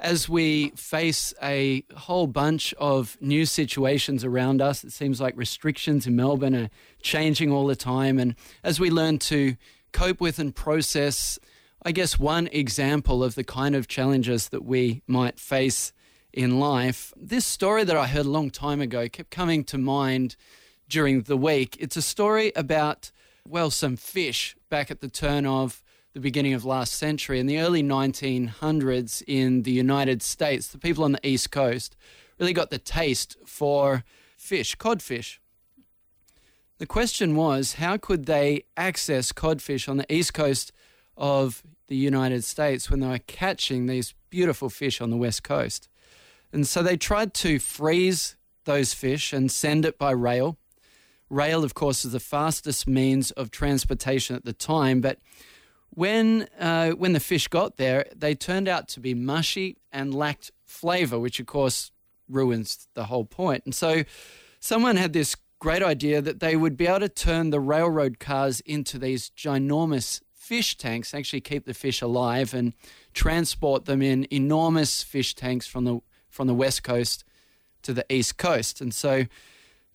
as 0.00 0.28
we 0.28 0.70
face 0.70 1.34
a 1.42 1.84
whole 1.96 2.26
bunch 2.26 2.72
of 2.74 3.16
new 3.20 3.44
situations 3.44 4.24
around 4.24 4.62
us, 4.62 4.84
it 4.84 4.92
seems 4.92 5.20
like 5.20 5.36
restrictions 5.36 6.06
in 6.06 6.14
Melbourne 6.14 6.54
are 6.54 6.70
changing 7.02 7.50
all 7.50 7.66
the 7.66 7.76
time. 7.76 8.18
And 8.18 8.36
as 8.62 8.78
we 8.78 8.90
learn 8.90 9.18
to 9.20 9.56
cope 9.92 10.20
with 10.20 10.38
and 10.38 10.54
process, 10.54 11.38
I 11.82 11.92
guess 11.92 12.18
one 12.18 12.48
example 12.48 13.24
of 13.24 13.34
the 13.34 13.44
kind 13.44 13.74
of 13.74 13.88
challenges 13.88 14.50
that 14.50 14.64
we 14.64 15.02
might 15.06 15.38
face 15.38 15.92
in 16.32 16.60
life, 16.60 17.12
this 17.16 17.46
story 17.46 17.84
that 17.84 17.96
I 17.96 18.06
heard 18.06 18.26
a 18.26 18.30
long 18.30 18.50
time 18.50 18.80
ago 18.80 19.08
kept 19.08 19.30
coming 19.30 19.64
to 19.64 19.78
mind 19.78 20.36
during 20.88 21.22
the 21.22 21.36
week. 21.36 21.76
It's 21.80 21.96
a 21.96 22.02
story 22.02 22.52
about, 22.54 23.10
well, 23.48 23.70
some 23.70 23.96
fish 23.96 24.54
back 24.70 24.90
at 24.90 25.00
the 25.00 25.08
turn 25.08 25.46
of 25.46 25.82
the 26.18 26.22
beginning 26.22 26.52
of 26.52 26.64
last 26.64 26.94
century. 26.94 27.38
In 27.38 27.46
the 27.46 27.60
early 27.60 27.80
1900s 27.80 29.22
in 29.28 29.62
the 29.62 29.70
United 29.70 30.20
States, 30.20 30.66
the 30.66 30.76
people 30.76 31.04
on 31.04 31.12
the 31.12 31.24
East 31.24 31.52
Coast 31.52 31.96
really 32.40 32.52
got 32.52 32.70
the 32.70 32.78
taste 32.78 33.36
for 33.46 34.02
fish, 34.36 34.74
codfish. 34.74 35.40
The 36.78 36.86
question 36.86 37.36
was 37.36 37.74
how 37.74 37.98
could 37.98 38.26
they 38.26 38.64
access 38.76 39.30
codfish 39.30 39.86
on 39.86 39.96
the 39.96 40.12
East 40.12 40.34
Coast 40.34 40.72
of 41.16 41.62
the 41.86 41.94
United 41.94 42.42
States 42.42 42.90
when 42.90 42.98
they 42.98 43.06
were 43.06 43.20
catching 43.20 43.86
these 43.86 44.12
beautiful 44.28 44.68
fish 44.68 45.00
on 45.00 45.10
the 45.10 45.16
West 45.16 45.44
Coast? 45.44 45.88
And 46.52 46.66
so 46.66 46.82
they 46.82 46.96
tried 46.96 47.32
to 47.34 47.60
freeze 47.60 48.34
those 48.64 48.92
fish 48.92 49.32
and 49.32 49.52
send 49.52 49.84
it 49.84 50.00
by 50.00 50.10
rail. 50.10 50.58
Rail, 51.30 51.62
of 51.62 51.74
course, 51.74 52.04
is 52.04 52.10
the 52.10 52.18
fastest 52.18 52.88
means 52.88 53.30
of 53.30 53.52
transportation 53.52 54.34
at 54.34 54.44
the 54.44 54.52
time, 54.52 55.00
but 55.00 55.20
when, 55.90 56.48
uh, 56.58 56.90
when 56.90 57.12
the 57.12 57.20
fish 57.20 57.48
got 57.48 57.76
there, 57.76 58.06
they 58.14 58.34
turned 58.34 58.68
out 58.68 58.88
to 58.88 59.00
be 59.00 59.14
mushy 59.14 59.78
and 59.90 60.14
lacked 60.14 60.52
flavor, 60.64 61.18
which 61.18 61.40
of 61.40 61.46
course 61.46 61.90
ruins 62.28 62.86
the 62.94 63.04
whole 63.04 63.24
point. 63.24 63.64
And 63.64 63.74
so 63.74 64.04
someone 64.60 64.96
had 64.96 65.12
this 65.12 65.36
great 65.58 65.82
idea 65.82 66.20
that 66.22 66.40
they 66.40 66.56
would 66.56 66.76
be 66.76 66.86
able 66.86 67.00
to 67.00 67.08
turn 67.08 67.50
the 67.50 67.60
railroad 67.60 68.18
cars 68.18 68.60
into 68.60 68.98
these 68.98 69.30
ginormous 69.30 70.20
fish 70.34 70.76
tanks, 70.76 71.12
actually 71.12 71.40
keep 71.40 71.66
the 71.66 71.74
fish 71.74 72.00
alive 72.00 72.54
and 72.54 72.72
transport 73.12 73.84
them 73.84 74.00
in 74.00 74.26
enormous 74.30 75.02
fish 75.02 75.34
tanks 75.34 75.66
from 75.66 75.84
the 75.84 76.00
from 76.30 76.46
the 76.46 76.54
west 76.54 76.82
coast 76.82 77.24
to 77.82 77.92
the 77.92 78.04
east 78.08 78.36
coast. 78.38 78.80
And 78.80 78.94
so 78.94 79.24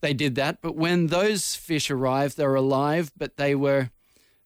they 0.00 0.12
did 0.12 0.34
that. 0.34 0.60
But 0.60 0.76
when 0.76 1.06
those 1.06 1.54
fish 1.54 1.90
arrived, 1.90 2.36
they 2.36 2.46
were 2.46 2.54
alive, 2.54 3.12
but 3.16 3.36
they 3.36 3.54
were 3.54 3.90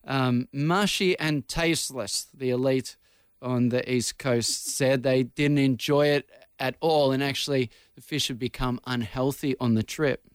um, 0.09 0.47
mushy 0.51 1.17
and 1.19 1.47
tasteless, 1.47 2.27
the 2.33 2.49
elite 2.49 2.97
on 3.41 3.69
the 3.69 3.89
East 3.89 4.17
Coast 4.17 4.67
said. 4.75 5.03
They 5.03 5.23
didn't 5.23 5.59
enjoy 5.59 6.07
it 6.07 6.29
at 6.59 6.75
all, 6.81 7.11
and 7.11 7.23
actually, 7.23 7.69
the 7.95 8.01
fish 8.01 8.27
had 8.27 8.39
become 8.39 8.81
unhealthy 8.85 9.55
on 9.59 9.75
the 9.75 9.83
trip. 9.83 10.25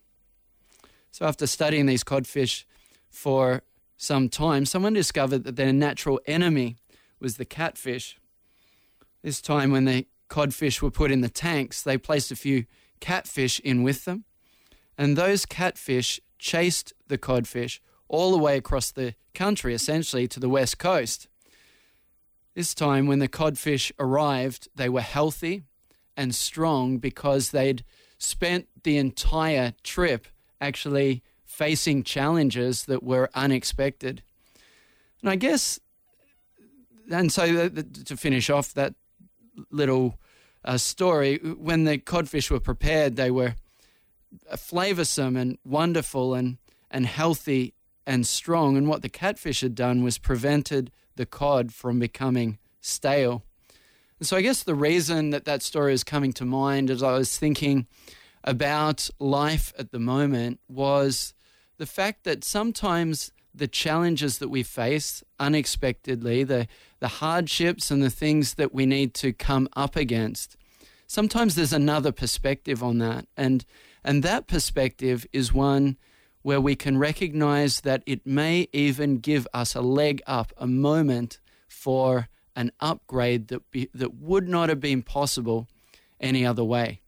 So, 1.10 1.26
after 1.26 1.46
studying 1.46 1.86
these 1.86 2.04
codfish 2.04 2.64
for 3.10 3.62
some 3.96 4.28
time, 4.28 4.64
someone 4.64 4.94
discovered 4.94 5.44
that 5.44 5.56
their 5.56 5.72
natural 5.72 6.20
enemy 6.26 6.76
was 7.20 7.36
the 7.36 7.44
catfish. 7.44 8.18
This 9.22 9.42
time, 9.42 9.72
when 9.72 9.84
the 9.84 10.06
codfish 10.28 10.80
were 10.80 10.90
put 10.90 11.10
in 11.10 11.20
the 11.20 11.28
tanks, 11.28 11.82
they 11.82 11.98
placed 11.98 12.30
a 12.30 12.36
few 12.36 12.64
catfish 13.00 13.58
in 13.60 13.82
with 13.82 14.04
them, 14.04 14.24
and 14.96 15.16
those 15.16 15.44
catfish 15.44 16.20
chased 16.38 16.92
the 17.08 17.18
codfish 17.18 17.82
all 18.14 18.30
the 18.30 18.38
way 18.38 18.56
across 18.56 18.90
the 18.92 19.14
country, 19.34 19.74
essentially 19.74 20.28
to 20.28 20.40
the 20.40 20.48
west 20.48 20.78
coast. 20.78 21.28
This 22.54 22.72
time, 22.74 23.06
when 23.06 23.18
the 23.18 23.28
codfish 23.28 23.92
arrived, 23.98 24.68
they 24.74 24.88
were 24.88 25.00
healthy 25.00 25.64
and 26.16 26.34
strong 26.34 26.98
because 26.98 27.50
they'd 27.50 27.84
spent 28.16 28.68
the 28.84 28.96
entire 28.96 29.74
trip 29.82 30.28
actually 30.60 31.22
facing 31.44 32.04
challenges 32.04 32.84
that 32.84 33.02
were 33.02 33.28
unexpected. 33.34 34.22
And 35.20 35.28
I 35.28 35.36
guess, 35.36 35.80
and 37.10 37.32
so 37.32 37.68
to 37.68 38.16
finish 38.16 38.48
off 38.48 38.74
that 38.74 38.94
little 39.70 40.18
uh, 40.64 40.78
story, 40.78 41.38
when 41.38 41.82
the 41.84 41.98
codfish 41.98 42.50
were 42.50 42.60
prepared, 42.60 43.16
they 43.16 43.32
were 43.32 43.56
flavorsome 44.56 45.36
and 45.36 45.58
wonderful 45.64 46.34
and, 46.34 46.58
and 46.90 47.06
healthy 47.06 47.73
and 48.06 48.26
strong. 48.26 48.76
And 48.76 48.88
what 48.88 49.02
the 49.02 49.08
catfish 49.08 49.60
had 49.60 49.74
done 49.74 50.02
was 50.02 50.18
prevented 50.18 50.90
the 51.16 51.26
cod 51.26 51.72
from 51.72 51.98
becoming 51.98 52.58
stale. 52.80 53.44
And 54.18 54.28
so 54.28 54.36
I 54.36 54.42
guess 54.42 54.62
the 54.62 54.74
reason 54.74 55.30
that 55.30 55.44
that 55.44 55.62
story 55.62 55.92
is 55.92 56.04
coming 56.04 56.32
to 56.34 56.44
mind 56.44 56.90
as 56.90 57.02
I 57.02 57.12
was 57.12 57.36
thinking 57.36 57.86
about 58.42 59.08
life 59.18 59.72
at 59.78 59.90
the 59.90 59.98
moment 59.98 60.60
was 60.68 61.34
the 61.78 61.86
fact 61.86 62.24
that 62.24 62.44
sometimes 62.44 63.32
the 63.54 63.68
challenges 63.68 64.38
that 64.38 64.48
we 64.48 64.62
face 64.62 65.22
unexpectedly, 65.38 66.44
the, 66.44 66.66
the 67.00 67.08
hardships 67.08 67.90
and 67.90 68.02
the 68.02 68.10
things 68.10 68.54
that 68.54 68.74
we 68.74 68.84
need 68.84 69.14
to 69.14 69.32
come 69.32 69.68
up 69.76 69.96
against, 69.96 70.56
sometimes 71.06 71.54
there's 71.54 71.72
another 71.72 72.12
perspective 72.12 72.82
on 72.82 72.98
that. 72.98 73.26
And, 73.36 73.64
and 74.02 74.22
that 74.22 74.46
perspective 74.46 75.26
is 75.32 75.52
one 75.52 75.96
where 76.44 76.60
we 76.60 76.76
can 76.76 76.98
recognize 76.98 77.80
that 77.80 78.02
it 78.04 78.26
may 78.26 78.68
even 78.70 79.16
give 79.16 79.48
us 79.54 79.74
a 79.74 79.80
leg 79.80 80.20
up, 80.26 80.52
a 80.58 80.66
moment 80.66 81.38
for 81.66 82.28
an 82.54 82.70
upgrade 82.80 83.48
that, 83.48 83.70
be, 83.70 83.88
that 83.94 84.14
would 84.14 84.46
not 84.46 84.68
have 84.68 84.78
been 84.78 85.02
possible 85.02 85.66
any 86.20 86.44
other 86.44 86.62
way. 86.62 87.00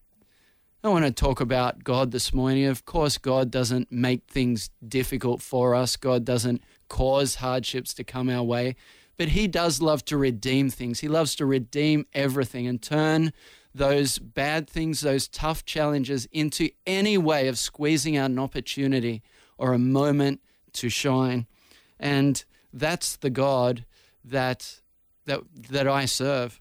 I 0.82 0.88
want 0.88 1.04
to 1.04 1.10
talk 1.10 1.42
about 1.42 1.84
God 1.84 2.12
this 2.12 2.32
morning. 2.32 2.64
Of 2.64 2.86
course, 2.86 3.18
God 3.18 3.50
doesn't 3.50 3.92
make 3.92 4.22
things 4.26 4.70
difficult 4.86 5.42
for 5.42 5.74
us, 5.74 5.96
God 5.96 6.24
doesn't 6.24 6.64
cause 6.88 7.34
hardships 7.34 7.92
to 7.94 8.04
come 8.04 8.30
our 8.30 8.42
way, 8.42 8.74
but 9.18 9.28
He 9.28 9.46
does 9.48 9.82
love 9.82 10.02
to 10.06 10.16
redeem 10.16 10.70
things. 10.70 11.00
He 11.00 11.08
loves 11.08 11.34
to 11.34 11.44
redeem 11.44 12.06
everything 12.14 12.66
and 12.66 12.80
turn 12.80 13.34
those 13.76 14.18
bad 14.18 14.68
things, 14.68 15.02
those 15.02 15.28
tough 15.28 15.64
challenges, 15.64 16.26
into 16.32 16.70
any 16.86 17.18
way 17.18 17.46
of 17.46 17.58
squeezing 17.58 18.16
out 18.16 18.30
an 18.30 18.38
opportunity 18.38 19.22
or 19.58 19.72
a 19.72 19.78
moment 19.78 20.40
to 20.72 20.88
shine. 20.88 21.46
And 22.00 22.42
that's 22.72 23.16
the 23.16 23.30
God 23.30 23.84
that, 24.24 24.80
that, 25.26 25.40
that 25.70 25.86
I 25.86 26.06
serve. 26.06 26.58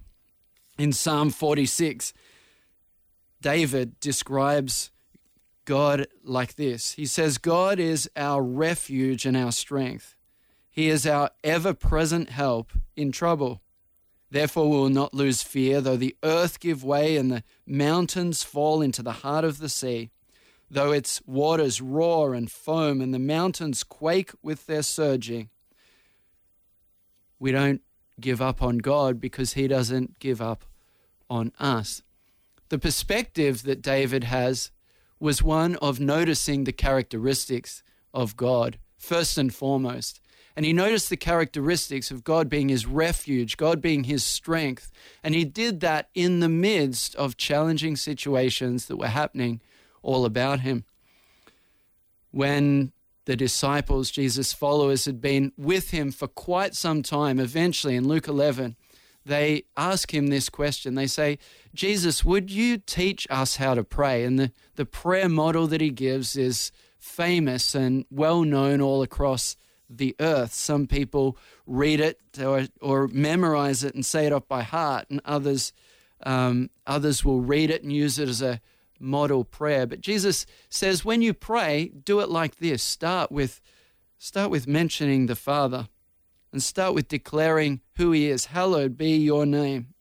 In 0.78 0.92
Psalm 0.92 1.30
46, 1.30 2.14
David 3.42 4.00
describes 4.02 4.92
God 5.64 6.08
like 6.24 6.56
this 6.56 6.94
He 6.94 7.06
says, 7.06 7.38
God 7.38 7.80
is 7.80 8.09
our 8.16 8.44
refuge 8.44 9.25
and 9.25 9.38
our 9.38 9.54
strength. 9.54 10.16
He 10.70 10.90
is 10.90 11.08
our 11.08 11.31
ever 11.46 11.74
present 11.74 12.30
help 12.30 12.74
in 12.98 13.14
trouble. 13.14 13.62
Therefore, 14.31 14.69
we 14.69 14.78
will 14.78 14.90
not 14.90 15.13
lose 15.13 15.44
fear, 15.44 15.81
though 15.81 15.97
the 15.97 16.16
earth 16.24 16.59
give 16.59 16.84
way 16.84 17.16
and 17.16 17.31
the 17.31 17.44
mountains 17.66 18.44
fall 18.44 18.81
into 18.81 19.03
the 19.03 19.12
heart 19.12 19.46
of 19.46 19.59
the 19.59 19.69
sea, 19.69 20.09
though 20.69 20.91
its 20.91 21.22
waters 21.25 21.80
roar 21.80 22.34
and 22.34 22.52
foam 22.52 23.02
and 23.02 23.13
the 23.13 23.19
mountains 23.19 23.84
quake 23.84 24.31
with 24.41 24.66
their 24.66 24.84
surging. 24.84 25.50
We 27.40 27.52
don't 27.52 27.81
give 28.19 28.41
up 28.41 28.62
on 28.62 28.80
God 28.80 29.19
because 29.19 29.53
He 29.53 29.68
doesn't 29.68 30.19
give 30.19 30.42
up 30.42 30.66
on 31.30 31.52
us. 31.59 32.02
The 32.69 32.80
perspective 32.80 33.63
that 33.63 33.81
David 33.81 34.24
has 34.24 34.72
was 35.19 35.44
one 35.44 35.75
of 35.78 36.00
noticing 36.00 36.63
the 36.63 36.74
characteristics 36.74 37.84
of 38.13 38.36
God, 38.36 38.80
first 38.97 39.38
and 39.38 39.53
foremost. 39.53 40.19
And 40.56 40.66
he 40.66 40.72
noticed 40.72 41.10
the 41.10 41.18
characteristics 41.18 42.12
of 42.12 42.24
God 42.24 42.50
being 42.50 42.70
his 42.70 42.86
refuge, 42.86 43.58
God 43.58 43.82
being 43.82 44.06
his 44.06 44.24
strength. 44.24 44.92
And 45.24 45.36
he 45.36 45.44
did 45.44 45.82
that 45.82 46.10
in 46.14 46.40
the 46.40 46.50
midst 46.50 47.14
of 47.16 47.36
challenging 47.36 47.98
situations 47.98 48.86
that 48.86 48.96
were 48.96 49.07
happening 49.07 49.60
all 50.02 50.24
about 50.24 50.62
him. 50.62 50.86
When 52.31 52.94
the 53.25 53.36
disciples, 53.36 54.12
Jesus' 54.12 54.54
followers, 54.54 55.06
had 55.06 55.19
been 55.19 55.52
with 55.57 55.92
him 55.92 56.12
for 56.12 56.28
quite 56.28 56.75
some 56.75 57.04
time, 57.04 57.40
eventually 57.40 57.96
in 57.96 58.08
Luke 58.08 58.28
11, 58.28 58.75
they 59.25 59.63
ask 59.75 60.13
him 60.13 60.28
this 60.28 60.50
question. 60.50 60.94
They 60.96 61.08
say, 61.08 61.40
Jesus, 61.74 62.24
would 62.24 62.51
you 62.51 62.78
teach 62.78 63.25
us 63.30 63.56
how 63.56 63.74
to 63.74 63.84
pray? 63.84 64.24
And 64.24 64.38
the, 64.38 64.51
the 64.75 64.86
prayer 64.86 65.28
model 65.28 65.66
that 65.68 65.81
he 65.81 65.90
gives 65.90 66.36
is 66.36 66.72
famous 67.00 67.74
and 67.74 68.06
well 68.12 68.44
known 68.44 68.81
all 68.81 69.01
across 69.01 69.58
the 69.90 70.16
earth. 70.20 70.54
Some 70.54 70.88
people 70.88 71.38
read 71.66 72.00
it 72.00 72.20
or, 72.42 72.68
or 72.82 73.08
memorize 73.08 73.84
it 73.84 73.96
and 73.96 74.06
say 74.06 74.26
it 74.26 74.34
off 74.34 74.48
by 74.48 74.64
heart, 74.64 75.10
and 75.10 75.22
others, 75.26 75.74
um, 76.24 76.70
others 76.86 77.24
will 77.24 77.42
read 77.42 77.70
it 77.70 77.84
and 77.84 77.92
use 77.92 78.20
it 78.20 78.30
as 78.30 78.42
a 78.42 78.62
model 79.00 79.44
prayer. 79.44 79.86
But 79.86 80.02
Jesus 80.02 80.46
says, 80.70 81.06
when 81.06 81.22
you 81.22 81.34
pray, 81.34 81.92
do 82.04 82.20
it 82.20 82.30
like 82.30 82.58
this. 82.58 82.82
Start 82.82 83.32
with, 83.32 83.62
start 84.18 84.50
with 84.50 84.68
mentioning 84.68 85.26
the 85.26 85.36
Father 85.36 85.90
and 86.52 86.64
start 86.64 86.94
with 86.94 87.08
declaring 87.08 87.82
who 87.98 88.12
He 88.12 88.30
is. 88.30 88.46
Hallowed 88.48 88.98
be 88.98 89.18
your 89.18 89.46
name. 89.46 89.94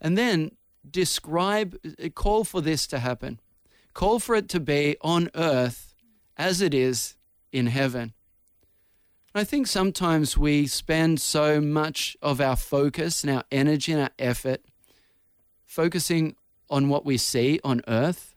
And 0.00 0.16
then 0.16 0.52
describe, 0.88 1.76
call 2.14 2.44
for 2.44 2.60
this 2.60 2.86
to 2.86 3.00
happen. 3.00 3.40
Call 3.94 4.20
for 4.20 4.36
it 4.36 4.48
to 4.50 4.60
be 4.60 4.96
on 5.00 5.28
earth 5.34 5.92
as 6.36 6.60
it 6.60 6.72
is 6.72 7.16
in 7.50 7.66
heaven. 7.66 8.14
I 9.38 9.44
think 9.44 9.68
sometimes 9.68 10.36
we 10.36 10.66
spend 10.66 11.20
so 11.20 11.60
much 11.60 12.16
of 12.20 12.40
our 12.40 12.56
focus 12.56 13.22
and 13.22 13.32
our 13.32 13.44
energy 13.52 13.92
and 13.92 14.02
our 14.02 14.10
effort 14.18 14.62
focusing 15.64 16.34
on 16.68 16.88
what 16.88 17.04
we 17.04 17.18
see 17.18 17.60
on 17.62 17.80
earth 17.86 18.34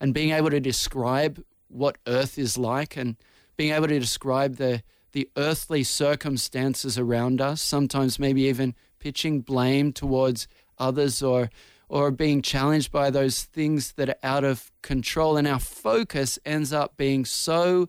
and 0.00 0.14
being 0.14 0.30
able 0.30 0.50
to 0.50 0.60
describe 0.60 1.42
what 1.66 1.98
earth 2.06 2.38
is 2.38 2.56
like 2.56 2.96
and 2.96 3.16
being 3.56 3.72
able 3.72 3.88
to 3.88 3.98
describe 3.98 4.54
the 4.54 4.84
the 5.10 5.28
earthly 5.36 5.82
circumstances 5.82 6.96
around 6.96 7.40
us, 7.40 7.60
sometimes 7.60 8.20
maybe 8.20 8.42
even 8.42 8.76
pitching 9.00 9.40
blame 9.40 9.92
towards 9.92 10.46
others 10.78 11.24
or 11.24 11.50
or 11.88 12.12
being 12.12 12.40
challenged 12.40 12.92
by 12.92 13.10
those 13.10 13.42
things 13.42 13.94
that 13.94 14.10
are 14.10 14.22
out 14.22 14.44
of 14.44 14.70
control. 14.82 15.36
And 15.36 15.48
our 15.48 15.58
focus 15.58 16.38
ends 16.44 16.72
up 16.72 16.96
being 16.96 17.24
so 17.24 17.88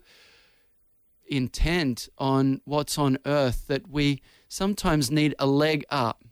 intent 1.28 2.10
on 2.18 2.62
what's 2.66 2.98
on 2.98 3.18
earth 3.26 3.68
that 3.68 3.90
we 3.90 4.22
sometimes 4.48 5.12
need 5.12 5.36
a 5.40 5.46
leg 5.46 5.86
up. 5.90 6.24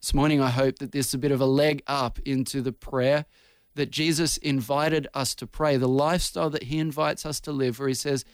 This 0.00 0.14
morning, 0.14 0.40
I 0.40 0.50
hope 0.50 0.78
that 0.78 0.92
there's 0.92 1.14
a 1.14 1.18
bit 1.18 1.32
of 1.32 1.40
a 1.40 1.46
leg 1.46 1.82
up 1.86 2.18
into 2.20 2.60
the 2.60 2.72
prayer 2.72 3.26
that 3.74 3.90
Jesus 3.90 4.36
invited 4.38 5.06
us 5.14 5.34
to 5.36 5.46
pray, 5.46 5.76
the 5.76 5.88
lifestyle 5.88 6.50
that 6.50 6.64
he 6.64 6.78
invites 6.78 7.24
us 7.24 7.40
to 7.40 7.52
live, 7.52 7.78
where 7.78 7.88
he 7.88 7.94
says, 7.94 8.24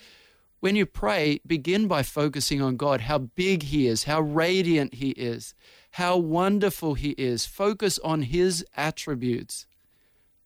when 0.61 0.75
you 0.75 0.87
pray, 0.87 1.41
begin 1.47 1.87
by 1.87 2.03
focusing 2.03 2.61
on 2.61 2.77
God, 2.77 3.03
how 3.03 3.19
big 3.19 3.65
He 3.65 3.87
is, 3.87 4.05
how 4.05 4.21
radiant 4.21 4.95
He 4.95 5.11
is, 5.11 5.55
how 5.93 6.17
wonderful 6.17 6.95
He 6.95 7.11
is. 7.11 7.47
Focus 7.47 7.99
on 8.01 8.23
His 8.23 8.65
attributes. 8.77 9.67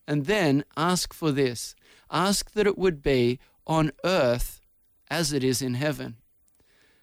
And 0.06 0.26
then 0.26 0.64
ask 0.76 1.14
for 1.14 1.32
this 1.32 1.74
ask 2.10 2.52
that 2.52 2.66
it 2.66 2.76
would 2.76 3.02
be 3.02 3.38
on 3.66 3.92
earth 4.04 4.60
as 5.12 5.30
it 5.30 5.44
is 5.44 5.60
in 5.60 5.74
heaven. 5.74 6.16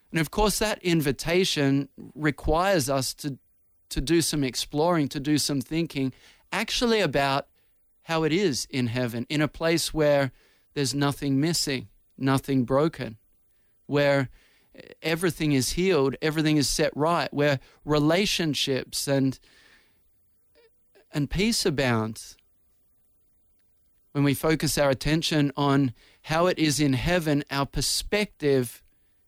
And 0.09 0.19
of 0.19 0.31
course, 0.31 0.57
that 0.57 0.81
invitation 0.81 1.89
requires 2.15 2.89
us 2.89 3.13
to, 3.13 3.37
to 3.89 4.01
do 4.01 4.23
some 4.23 4.43
exploring, 4.43 5.07
to 5.09 5.19
do 5.19 5.37
some 5.37 5.61
thinking, 5.61 6.11
actually 6.51 7.01
about 7.01 7.47
how 8.03 8.23
it 8.23 8.33
is 8.33 8.67
in 8.71 8.87
heaven, 8.87 9.27
in 9.29 9.41
a 9.41 9.47
place 9.47 9.93
where 9.93 10.31
there's 10.73 10.95
nothing 10.95 11.39
missing, 11.39 11.87
nothing 12.17 12.63
broken, 12.63 13.17
where 13.85 14.29
everything 15.03 15.51
is 15.51 15.73
healed, 15.73 16.15
everything 16.19 16.57
is 16.57 16.67
set 16.67 16.91
right, 16.95 17.31
where 17.31 17.59
relationships 17.85 19.07
and 19.07 19.39
and 21.11 21.29
peace 21.29 21.65
abounds. 21.65 22.37
When 24.11 24.23
we 24.23 24.33
focus 24.33 24.77
our 24.77 24.89
attention 24.89 25.51
on 25.55 25.93
how 26.29 26.45
it 26.45 26.59
is 26.59 26.79
in 26.79 26.93
heaven, 26.93 27.43
our 27.49 27.65
perspective 27.65 28.83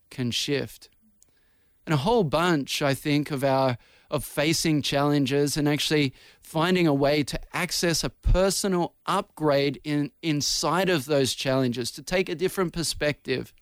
can 0.08 0.30
shift. 0.30 0.88
And 1.84 1.92
a 1.92 1.96
whole 1.96 2.22
bunch, 2.22 2.80
I 2.80 2.94
think, 2.94 3.32
of 3.32 3.42
our 3.42 3.76
of 4.08 4.24
facing 4.24 4.82
challenges 4.82 5.56
and 5.56 5.68
actually 5.68 6.12
finding 6.40 6.86
a 6.86 6.94
way 6.94 7.24
to 7.24 7.40
access 7.52 8.04
a 8.04 8.10
personal 8.10 8.94
upgrade 9.04 9.80
in 9.82 10.12
inside 10.22 10.88
of 10.88 11.06
those 11.06 11.34
challenges, 11.34 11.90
to 11.90 12.02
take 12.02 12.28
a 12.28 12.36
different 12.36 12.72
perspective, 12.72 13.52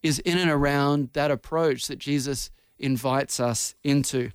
is 0.00 0.20
in 0.20 0.38
and 0.38 0.50
around 0.50 1.08
that 1.14 1.32
approach 1.32 1.88
that 1.88 1.98
Jesus 1.98 2.52
invites 2.78 3.40
us 3.40 3.74
into. 3.82 4.30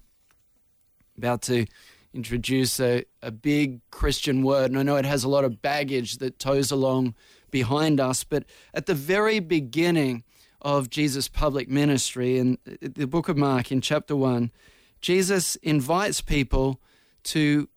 About 1.18 1.44
to 1.44 1.66
introduce 2.14 2.78
a, 2.82 3.06
a 3.22 3.32
big 3.32 3.80
Christian 3.90 4.44
word, 4.44 4.72
and 4.72 4.80
I 4.80 4.84
know 4.84 4.98
it 4.98 5.06
has 5.06 5.24
a 5.24 5.30
lot 5.30 5.46
of 5.46 5.62
baggage 5.62 6.18
that 6.18 6.40
tows 6.40 6.72
along 6.72 7.16
behind 7.56 8.02
us. 8.02 8.26
But 8.26 8.44
at 8.74 8.86
the 8.86 8.94
very 8.94 9.40
beginning 9.40 10.26
of 10.62 10.90
Jesus' 10.90 11.30
public 11.30 11.70
ministry, 11.70 12.38
in 12.38 12.58
the 12.82 13.08
book 13.08 13.30
of 13.30 13.38
Mark, 13.38 13.72
in 13.72 13.80
chapter 13.80 14.14
1, 14.14 14.52
Jesus 15.00 15.56
invites 15.64 16.20
people 16.20 16.82
to 17.24 17.70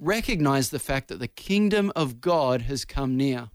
recognize 0.00 0.70
the 0.70 0.78
fact 0.78 1.08
that 1.08 1.18
the 1.18 1.28
kingdom 1.28 1.92
of 1.94 2.22
God 2.22 2.62
has 2.62 2.86
come 2.86 3.14
near. 3.14 3.50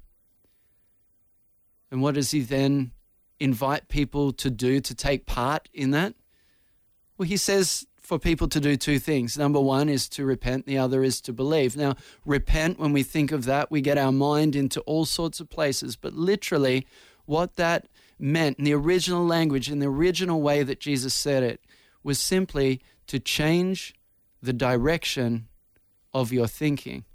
And 1.90 2.04
what 2.04 2.14
does 2.14 2.30
he 2.30 2.42
then 2.42 2.92
invite 3.40 3.88
people 3.88 4.32
to 4.34 4.52
do 4.52 4.82
to 4.82 4.94
take 4.94 5.26
part 5.26 5.68
in 5.74 5.90
that? 5.92 6.14
Well, 7.18 7.28
he 7.28 7.38
says 7.38 7.88
for 8.12 8.20
people 8.20 8.50
to 8.50 8.60
do 8.60 8.76
two 8.76 9.00
things. 9.00 9.38
Number 9.38 9.62
one 9.62 9.88
is 9.88 10.10
to 10.10 10.26
repent, 10.26 10.66
the 10.66 10.78
other 10.78 11.02
is 11.02 11.22
to 11.22 11.32
believe. 11.32 11.78
Now, 11.78 11.96
repent, 12.26 12.78
when 12.78 12.92
we 12.92 13.04
think 13.04 13.32
of 13.32 13.46
that, 13.46 13.72
we 13.72 13.80
get 13.80 13.98
our 13.98 14.12
mind 14.12 14.54
into 14.54 14.82
all 14.82 15.06
sorts 15.06 15.40
of 15.40 15.50
places, 15.50 15.96
but 15.96 16.12
literally, 16.12 16.86
what 17.24 17.56
that 17.56 17.88
meant 18.20 18.60
in 18.60 18.66
the 18.66 18.74
original 18.74 19.26
language, 19.26 19.72
in 19.72 19.80
the 19.80 19.88
original 19.88 20.42
way 20.42 20.62
that 20.62 20.82
Jesus 20.82 21.14
said 21.14 21.42
it, 21.42 21.62
was 22.04 22.20
simply 22.20 22.82
to 23.08 23.18
change 23.18 23.96
the 24.42 24.52
direction 24.52 25.48
of 26.14 26.34
your 26.34 26.48
thinking 26.48 27.06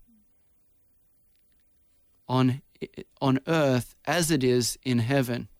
on, 2.27 2.63
on 3.21 3.39
earth 3.47 3.95
as 4.07 4.31
it 4.31 4.43
is 4.43 4.79
in 4.83 5.01
heaven 5.01 5.51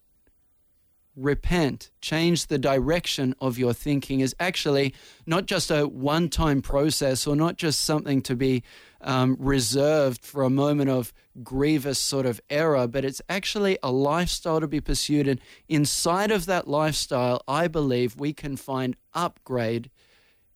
repent, 1.17 1.91
change 2.01 2.47
the 2.47 2.59
direction 2.59 3.35
of 3.41 3.59
your 3.59 3.73
thinking 3.73 4.21
is 4.21 4.37
actually 4.39 4.95
not 5.27 5.47
just 5.47 5.71
a 5.71 5.89
one 5.89 6.29
time 6.29 6.61
process 6.61 7.27
or 7.27 7.35
not 7.35 7.57
just 7.57 7.81
something 7.81 8.21
to 8.23 8.37
be 8.37 8.63
um, 9.01 9.37
reserved 9.41 10.25
for 10.25 10.43
a 10.43 10.51
moment 10.51 10.91
of 10.91 11.13
grievous 11.43 11.99
sort 11.99 12.27
of 12.27 12.41
error, 12.51 12.87
but 12.87 13.05
it's 13.05 13.23
actually 13.29 13.79
a 13.83 13.91
lifestyle 13.91 14.61
to 14.61 14.69
be 14.69 14.81
pursued. 14.81 15.27
And 15.27 15.41
inside 15.69 16.31
of 16.31 16.47
that 16.47 16.69
lifestyle, 16.69 17.43
I 17.49 17.69
believe 17.69 18.17
we 18.17 18.33
can 18.33 18.57
find 18.57 18.97
upgrade 19.15 19.91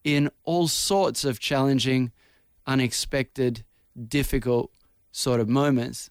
in 0.03 0.29
all 0.43 0.67
sorts 0.67 1.23
of 1.23 1.39
challenging, 1.39 2.11
unexpected, 2.67 3.63
difficult 4.07 4.71
sort 5.11 5.39
of 5.39 5.49
moments. 5.49 6.09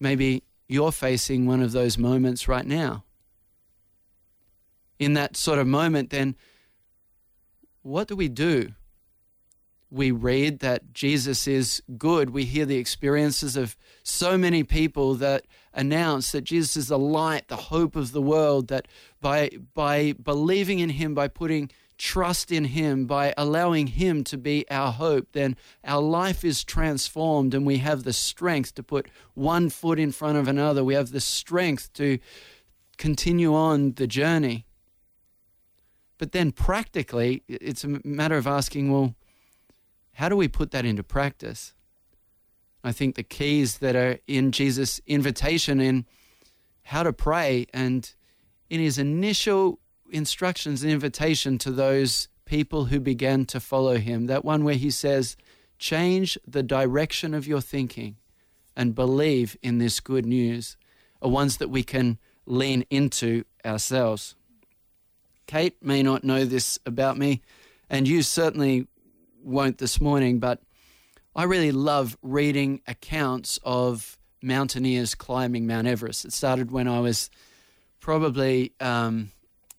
Maybe 0.00 0.44
you're 0.68 0.92
facing 0.92 1.46
one 1.46 1.62
of 1.62 1.72
those 1.72 1.96
moments 1.96 2.46
right 2.46 2.66
now. 2.66 3.04
In 4.98 5.14
that 5.14 5.36
sort 5.36 5.58
of 5.58 5.66
moment, 5.66 6.10
then 6.10 6.36
what 7.82 8.06
do 8.06 8.14
we 8.14 8.28
do? 8.28 8.74
We 9.90 10.10
read 10.10 10.58
that 10.58 10.92
Jesus 10.92 11.48
is 11.48 11.82
good. 11.96 12.30
We 12.30 12.44
hear 12.44 12.66
the 12.66 12.76
experiences 12.76 13.56
of 13.56 13.76
so 14.02 14.36
many 14.36 14.62
people 14.62 15.14
that 15.14 15.46
announce 15.72 16.32
that 16.32 16.42
Jesus 16.42 16.76
is 16.76 16.88
the 16.88 16.98
light, 16.98 17.48
the 17.48 17.56
hope 17.56 17.96
of 17.96 18.12
the 18.12 18.20
world, 18.20 18.68
that 18.68 18.86
by, 19.22 19.50
by 19.72 20.12
believing 20.12 20.80
in 20.80 20.90
Him, 20.90 21.14
by 21.14 21.28
putting 21.28 21.70
trust 21.98 22.50
in 22.50 22.66
Him, 22.66 23.06
by 23.06 23.34
allowing 23.36 23.88
Him 23.88 24.24
to 24.24 24.38
be 24.38 24.64
our 24.70 24.92
hope, 24.92 25.28
then 25.32 25.56
our 25.84 26.00
life 26.00 26.44
is 26.44 26.64
transformed 26.64 27.52
and 27.52 27.66
we 27.66 27.78
have 27.78 28.04
the 28.04 28.12
strength 28.12 28.74
to 28.76 28.82
put 28.82 29.08
one 29.34 29.68
foot 29.68 29.98
in 29.98 30.12
front 30.12 30.38
of 30.38 30.48
another. 30.48 30.82
We 30.82 30.94
have 30.94 31.10
the 31.10 31.20
strength 31.20 31.92
to 31.94 32.18
continue 32.96 33.54
on 33.54 33.92
the 33.92 34.06
journey. 34.06 34.64
But 36.18 36.32
then 36.32 36.52
practically, 36.52 37.42
it's 37.48 37.84
a 37.84 38.00
matter 38.04 38.36
of 38.36 38.46
asking, 38.46 38.92
well, 38.92 39.14
how 40.14 40.28
do 40.28 40.36
we 40.36 40.48
put 40.48 40.72
that 40.72 40.84
into 40.84 41.04
practice? 41.04 41.74
I 42.82 42.92
think 42.92 43.14
the 43.14 43.22
keys 43.22 43.78
that 43.78 43.94
are 43.94 44.18
in 44.26 44.50
Jesus' 44.50 45.00
invitation 45.06 45.80
in 45.80 46.06
how 46.84 47.02
to 47.02 47.12
pray 47.12 47.66
and 47.72 48.12
in 48.70 48.80
his 48.80 48.98
initial 48.98 49.78
instructions 50.10 50.82
and 50.82 50.92
invitation 50.92 51.58
to 51.58 51.70
those 51.70 52.28
people 52.44 52.86
who 52.86 53.00
began 53.00 53.44
to 53.46 53.60
follow 53.60 53.96
him. 53.96 54.26
That 54.26 54.44
one 54.44 54.64
where 54.64 54.74
he 54.74 54.90
says, 54.90 55.36
Change 55.78 56.36
the 56.46 56.62
direction 56.62 57.34
of 57.34 57.46
your 57.46 57.60
thinking 57.60 58.16
and 58.76 58.94
believe 58.94 59.56
in 59.62 59.78
this 59.78 60.00
good 60.00 60.26
news, 60.26 60.76
are 61.20 61.30
ones 61.30 61.56
that 61.58 61.68
we 61.68 61.82
can 61.82 62.18
lean 62.46 62.84
into 62.90 63.44
ourselves. 63.64 64.34
Kate 65.46 65.76
may 65.82 66.02
not 66.02 66.24
know 66.24 66.44
this 66.44 66.78
about 66.86 67.16
me, 67.16 67.42
and 67.90 68.06
you 68.06 68.22
certainly 68.22 68.86
won't 69.42 69.78
this 69.78 70.00
morning, 70.00 70.38
but 70.38 70.60
I 71.34 71.44
really 71.44 71.72
love 71.72 72.16
reading 72.22 72.80
accounts 72.86 73.58
of 73.62 74.18
mountaineers 74.42 75.14
climbing 75.14 75.66
Mount 75.66 75.86
Everest. 75.86 76.24
It 76.24 76.32
started 76.32 76.70
when 76.70 76.86
I 76.86 77.00
was 77.00 77.30
probably 78.00 78.72
um, 78.80 79.30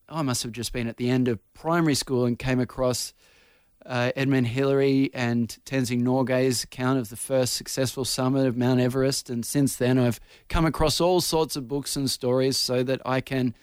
I 0.10 0.22
must 0.22 0.44
have 0.44 0.52
just 0.52 0.74
been 0.74 0.88
at 0.88 0.98
the 0.98 1.10
end 1.10 1.28
of 1.28 1.40
primary 1.54 1.96
school 1.96 2.26
and 2.26 2.38
came 2.38 2.60
across 2.60 3.14
uh, 3.86 4.12
Edmund 4.16 4.48
Hillary 4.48 5.10
and 5.14 5.58
Tenzing 5.66 6.02
Norgay's 6.02 6.64
account 6.64 7.00
of 7.00 7.10
the 7.10 7.16
first 7.16 7.54
successful 7.54 8.06
summit 8.06 8.46
of 8.46 8.58
Mount 8.58 8.80
Everest. 8.80 9.30
And 9.30 9.46
since 9.46 9.76
then, 9.76 9.98
I've 9.98 10.20
come 10.48 10.66
across 10.66 11.00
all 11.00 11.22
sorts 11.22 11.56
of 11.56 11.68
books 11.68 11.96
and 11.96 12.10
stories 12.10 12.58
so 12.58 12.84
that 12.84 13.02
I 13.06 13.22
can 13.22 13.56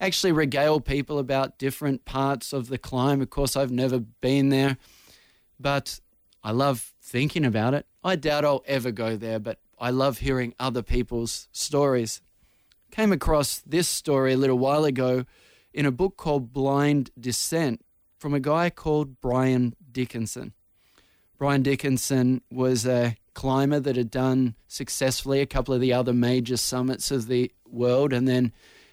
actually 0.00 0.32
regale 0.32 0.80
people 0.80 1.18
about 1.18 1.58
different 1.58 2.04
parts 2.04 2.52
of 2.52 2.68
the 2.68 2.78
climb. 2.78 3.20
Of 3.20 3.30
course, 3.30 3.56
I've 3.56 3.70
never 3.70 4.00
been 4.00 4.48
there. 4.48 4.78
but 5.58 6.00
I 6.42 6.52
love 6.52 6.94
thinking 7.02 7.44
about 7.44 7.74
it. 7.74 7.86
I 8.02 8.16
doubt 8.16 8.46
I'll 8.46 8.64
ever 8.66 8.90
go 8.90 9.16
there, 9.16 9.38
but 9.38 9.58
I 9.78 9.90
love 9.90 10.18
hearing 10.18 10.54
other 10.58 10.82
people's 10.82 11.48
stories. 11.52 12.22
Came 12.90 13.12
across 13.12 13.58
this 13.58 13.86
story 13.86 14.32
a 14.32 14.38
little 14.38 14.58
while 14.58 14.86
ago 14.86 15.26
in 15.72 15.86
a 15.86 15.90
book 15.92 16.16
called 16.16 16.52
Blind 16.52 17.10
Descent 17.18 17.84
from 18.18 18.34
a 18.34 18.40
guy 18.40 18.70
called 18.70 19.20
Brian 19.20 19.74
Dickinson. 19.90 20.52
Brian 21.38 21.62
Dickinson 21.62 22.42
was 22.50 22.86
a 22.86 23.16
climber 23.34 23.80
that 23.80 23.96
had 23.96 24.10
done 24.10 24.54
successfully 24.68 25.40
a 25.40 25.46
couple 25.46 25.72
of 25.72 25.80
the 25.80 25.92
other 25.92 26.12
major 26.12 26.56
summits 26.56 27.10
of 27.10 27.28
the 27.28 27.50
world, 27.66 28.12
and 28.12 28.28
then 28.28 28.52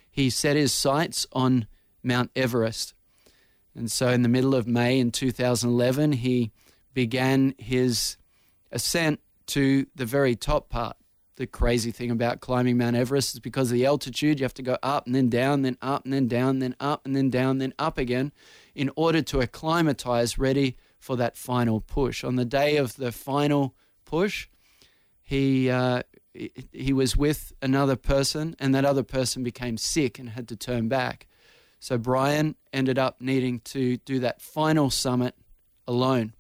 he 0.10 0.29
set 0.29 0.55
his 0.55 0.72
sights 0.72 1.27
on 1.34 1.67
Mount 2.03 2.31
Everest. 2.36 2.93
And 3.75 3.91
so, 3.91 4.10
in 4.10 4.22
the 4.22 4.29
middle 4.29 4.55
of 4.55 4.65
May 4.65 5.00
in 5.00 5.12
2011, 5.12 6.13
he 6.13 6.51
began 6.93 7.53
his 7.57 8.17
ascent 8.72 9.19
to 9.48 9.86
the 9.96 10.05
very 10.05 10.36
top 10.36 10.69
part. 10.69 10.98
The 11.38 11.48
crazy 11.48 11.91
thing 11.91 12.10
about 12.10 12.41
climbing 12.41 12.77
Mount 12.77 12.96
Everest 12.96 13.36
is 13.36 13.39
because 13.39 13.70
of 13.70 13.75
the 13.75 13.86
altitude, 13.86 14.39
you 14.39 14.44
have 14.44 14.56
to 14.56 14.63
go 14.63 14.77
up 14.82 15.06
and 15.06 15.13
then 15.13 15.29
down, 15.29 15.62
then 15.62 15.77
up 15.84 16.03
and 16.03 16.12
then 16.12 16.27
down, 16.27 16.60
then 16.60 16.75
up 16.79 17.06
and 17.06 17.15
then 17.15 17.29
down, 17.29 17.60
then 17.60 17.74
up 17.77 18.00
again 18.00 18.32
in 18.74 18.89
order 18.96 19.22
to 19.22 19.39
acclimatize 19.39 20.39
ready 20.39 20.77
for 21.00 21.15
that 21.15 21.38
final 21.38 21.79
push. 21.79 22.24
On 22.24 22.38
the 22.38 22.46
day 22.46 22.77
of 22.77 22.96
the 22.96 23.12
final 23.12 23.75
push, 24.03 24.48
he 25.24 25.70
uh, 25.70 26.01
he 26.72 26.94
was 26.94 27.15
with 27.15 27.53
another 27.62 27.96
person, 27.96 28.56
and 28.60 28.74
that 28.74 28.86
other 28.86 29.03
person 29.03 29.44
became 29.44 29.77
sick 29.77 30.20
and 30.20 30.29
had 30.29 30.48
to 30.48 30.56
turn 30.56 30.88
back. 30.88 31.27
So 31.79 31.98
Brian 31.98 32.56
ended 32.74 32.98
up 32.98 33.22
needing 33.22 33.60
to 33.62 33.98
do 33.98 34.20
that 34.20 34.41
final 34.41 34.89
summit 34.89 35.36
alone. 35.88 36.34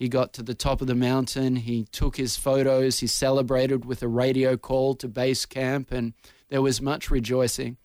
He 0.00 0.08
got 0.08 0.32
to 0.32 0.42
the 0.42 0.54
top 0.54 0.80
of 0.80 0.86
the 0.86 0.94
mountain, 0.94 1.56
he 1.56 1.84
took 1.92 2.16
his 2.16 2.34
photos, 2.34 3.00
he 3.00 3.06
celebrated 3.06 3.84
with 3.84 4.02
a 4.02 4.08
radio 4.08 4.56
call 4.56 4.94
to 4.94 5.06
base 5.06 5.44
camp, 5.44 5.92
and 5.92 6.14
there 6.48 6.62
was 6.62 6.80
much 6.80 7.10
rejoicing. 7.10 7.76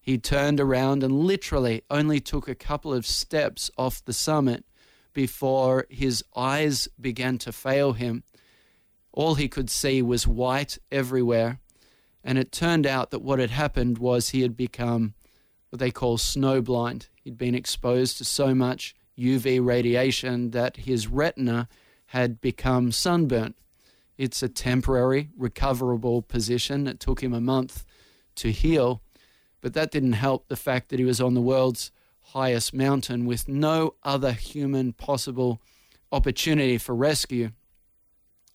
He 0.00 0.18
turned 0.18 0.60
around 0.60 1.02
and 1.02 1.24
literally 1.24 1.82
only 1.90 2.20
took 2.20 2.46
a 2.46 2.54
couple 2.54 2.94
of 2.94 3.04
steps 3.04 3.72
off 3.76 4.04
the 4.04 4.12
summit 4.12 4.66
before 5.12 5.86
his 5.90 6.22
eyes 6.36 6.86
began 7.00 7.38
to 7.38 7.50
fail 7.50 7.94
him. 7.94 8.22
All 9.12 9.34
he 9.34 9.48
could 9.48 9.68
see 9.68 10.00
was 10.00 10.28
white 10.28 10.78
everywhere. 10.92 11.58
And 12.22 12.38
it 12.38 12.52
turned 12.52 12.86
out 12.86 13.10
that 13.10 13.22
what 13.22 13.40
had 13.40 13.50
happened 13.50 13.98
was 13.98 14.28
he 14.28 14.42
had 14.42 14.56
become 14.56 15.14
what 15.70 15.80
they 15.80 15.90
call 15.90 16.18
snowblind. 16.18 17.08
He'd 17.24 17.36
been 17.36 17.56
exposed 17.56 18.16
to 18.18 18.24
so 18.24 18.54
much 18.54 18.94
UV 19.18 19.64
radiation 19.64 20.50
that 20.52 20.78
his 20.78 21.08
retina 21.08 21.68
had 22.06 22.40
become 22.40 22.92
sunburnt. 22.92 23.56
It's 24.16 24.42
a 24.42 24.48
temporary, 24.48 25.30
recoverable 25.36 26.22
position. 26.22 26.86
It 26.86 27.00
took 27.00 27.22
him 27.22 27.32
a 27.32 27.40
month 27.40 27.84
to 28.36 28.50
heal, 28.50 29.02
but 29.60 29.74
that 29.74 29.90
didn't 29.90 30.14
help 30.14 30.48
the 30.48 30.56
fact 30.56 30.88
that 30.88 30.98
he 30.98 31.04
was 31.04 31.20
on 31.20 31.34
the 31.34 31.40
world's 31.40 31.90
highest 32.32 32.74
mountain 32.74 33.26
with 33.26 33.48
no 33.48 33.94
other 34.02 34.32
human 34.32 34.92
possible 34.92 35.60
opportunity 36.12 36.78
for 36.78 36.94
rescue 36.94 37.50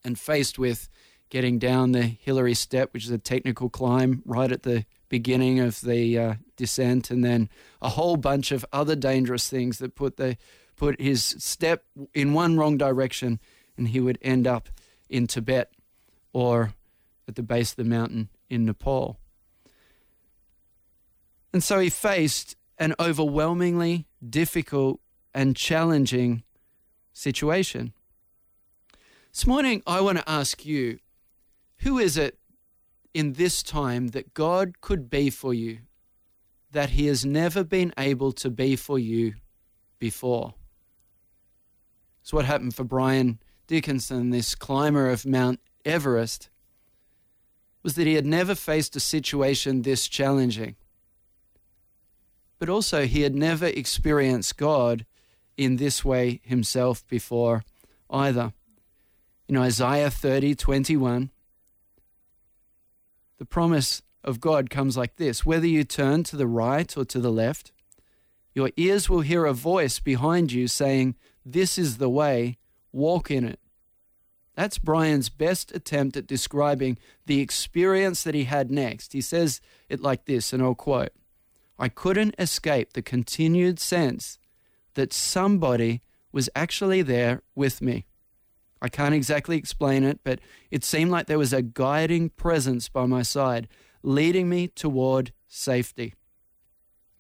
and 0.04 0.20
faced 0.20 0.60
with 0.60 0.90
getting 1.30 1.58
down 1.58 1.92
the 1.92 2.04
Hillary 2.04 2.54
Step, 2.54 2.94
which 2.94 3.06
is 3.06 3.12
a 3.12 3.18
technical 3.18 3.70
climb 3.70 4.22
right 4.26 4.52
at 4.52 4.64
the 4.64 4.86
beginning 5.14 5.60
of 5.60 5.82
the 5.82 6.18
uh, 6.18 6.34
descent, 6.58 7.12
and 7.12 7.24
then 7.24 7.48
a 7.84 7.90
whole 7.90 8.18
bunch 8.18 8.52
of 8.52 8.66
other 8.74 8.96
dangerous 8.96 9.48
things 9.48 9.78
that 9.78 9.94
put 9.94 10.18
the 10.18 10.36
put 10.76 11.00
his 11.00 11.24
step 11.38 11.84
in 12.16 12.34
one 12.34 12.58
wrong 12.58 12.80
direction, 12.80 13.40
and 13.78 13.90
he 13.90 14.00
would 14.00 14.18
end 14.24 14.48
up 14.48 14.70
in 15.08 15.28
Tibet 15.28 15.72
or 16.34 16.74
at 17.28 17.36
the 17.36 17.44
base 17.44 17.74
of 17.74 17.76
the 17.76 17.84
mountain 17.84 18.30
in 18.50 18.66
Nepal. 18.66 19.20
And 21.54 21.64
so 21.64 21.78
he 21.78 21.92
faced 21.92 22.56
an 22.80 22.96
overwhelmingly 23.00 24.08
difficult 24.28 25.00
and 25.32 25.56
challenging 25.56 26.42
situation. 27.12 27.94
This 29.32 29.46
morning, 29.46 29.84
I 29.86 30.02
want 30.02 30.18
to 30.18 30.28
ask 30.28 30.66
you 30.66 30.98
who 31.82 32.00
is 32.00 32.18
it 32.18 32.40
in 33.14 33.34
this 33.34 33.64
time 33.64 34.10
that 34.10 34.34
God 34.34 34.82
could 34.82 35.10
be 35.10 35.30
for 35.30 35.54
you 35.54 35.80
that 36.72 36.92
He 36.92 37.06
has 37.08 37.24
never 37.26 37.64
been 37.64 37.94
able 37.98 38.32
to 38.34 38.50
be 38.50 38.76
for 38.76 38.98
you 38.98 39.36
before. 40.00 40.56
It's 42.22 42.34
what 42.34 42.46
happened 42.46 42.76
for 42.76 42.84
Brian 42.84 43.40
Dickinson, 43.68 44.30
this 44.30 44.56
climber 44.56 45.10
of 45.10 45.26
Mount 45.26 45.60
Everest, 45.86 46.50
was 47.84 47.96
that 47.96 48.08
he 48.08 48.14
had 48.14 48.26
never 48.26 48.56
faced 48.56 48.96
a 48.96 49.00
situation 49.02 49.82
this 49.82 50.08
challenging. 50.08 50.76
But 52.60 52.70
also, 52.70 53.06
he 53.06 53.22
had 53.22 53.36
never 53.36 53.66
experienced 53.66 54.58
God 54.58 55.06
in 55.58 55.76
this 55.76 56.04
way 56.06 56.40
himself 56.44 57.06
before 57.08 57.64
either. 58.10 58.54
In 59.50 59.58
Isaiah 59.58 60.10
30 60.10 60.56
21, 60.56 61.30
the 63.38 63.46
promise 63.46 64.02
of 64.24 64.40
God 64.40 64.70
comes 64.70 64.96
like 64.96 65.18
this 65.18 65.46
whether 65.46 65.68
you 65.68 65.84
turn 65.84 66.24
to 66.24 66.36
the 66.36 66.48
right 66.48 66.96
or 66.98 67.06
to 67.06 67.20
the 67.20 67.32
left, 67.32 67.72
your 68.54 68.72
ears 68.78 69.10
will 69.10 69.22
hear 69.22 69.46
a 69.46 69.54
voice 69.54 70.00
behind 70.00 70.52
you 70.52 70.68
saying, 70.68 71.16
This 71.46 71.78
is 71.78 71.98
the 71.98 72.10
way, 72.10 72.58
walk 72.92 73.32
in 73.32 73.44
it. 73.44 73.60
That's 74.56 74.78
Brian's 74.78 75.30
best 75.30 75.72
attempt 75.72 76.16
at 76.16 76.28
describing 76.28 76.98
the 77.26 77.42
experience 77.42 78.24
that 78.24 78.36
he 78.36 78.44
had 78.44 78.70
next. 78.70 79.14
He 79.14 79.22
says 79.22 79.62
it 79.90 80.00
like 80.00 80.26
this, 80.26 80.54
and 80.54 80.62
I'll 80.62 80.76
quote 80.76 81.12
I 81.80 81.90
couldn't 81.90 82.36
escape 82.38 82.94
the 82.94 83.02
continued 83.02 83.80
sense 83.80 84.38
that 84.94 85.12
somebody 85.12 86.02
was 86.32 86.50
actually 86.56 87.02
there 87.02 87.42
with 87.56 87.82
me. 87.82 88.06
I 88.84 88.90
can't 88.90 89.16
exactly 89.16 89.56
explain 89.56 90.04
it, 90.04 90.20
but 90.26 90.40
it 90.70 90.84
seemed 90.84 91.10
like 91.10 91.28
there 91.28 91.38
was 91.38 91.54
a 91.54 91.62
guiding 91.62 92.30
presence 92.30 92.90
by 92.90 93.06
my 93.06 93.22
side, 93.22 93.70
leading 94.04 94.50
me 94.50 94.68
toward 94.68 95.32
safety. 95.48 96.14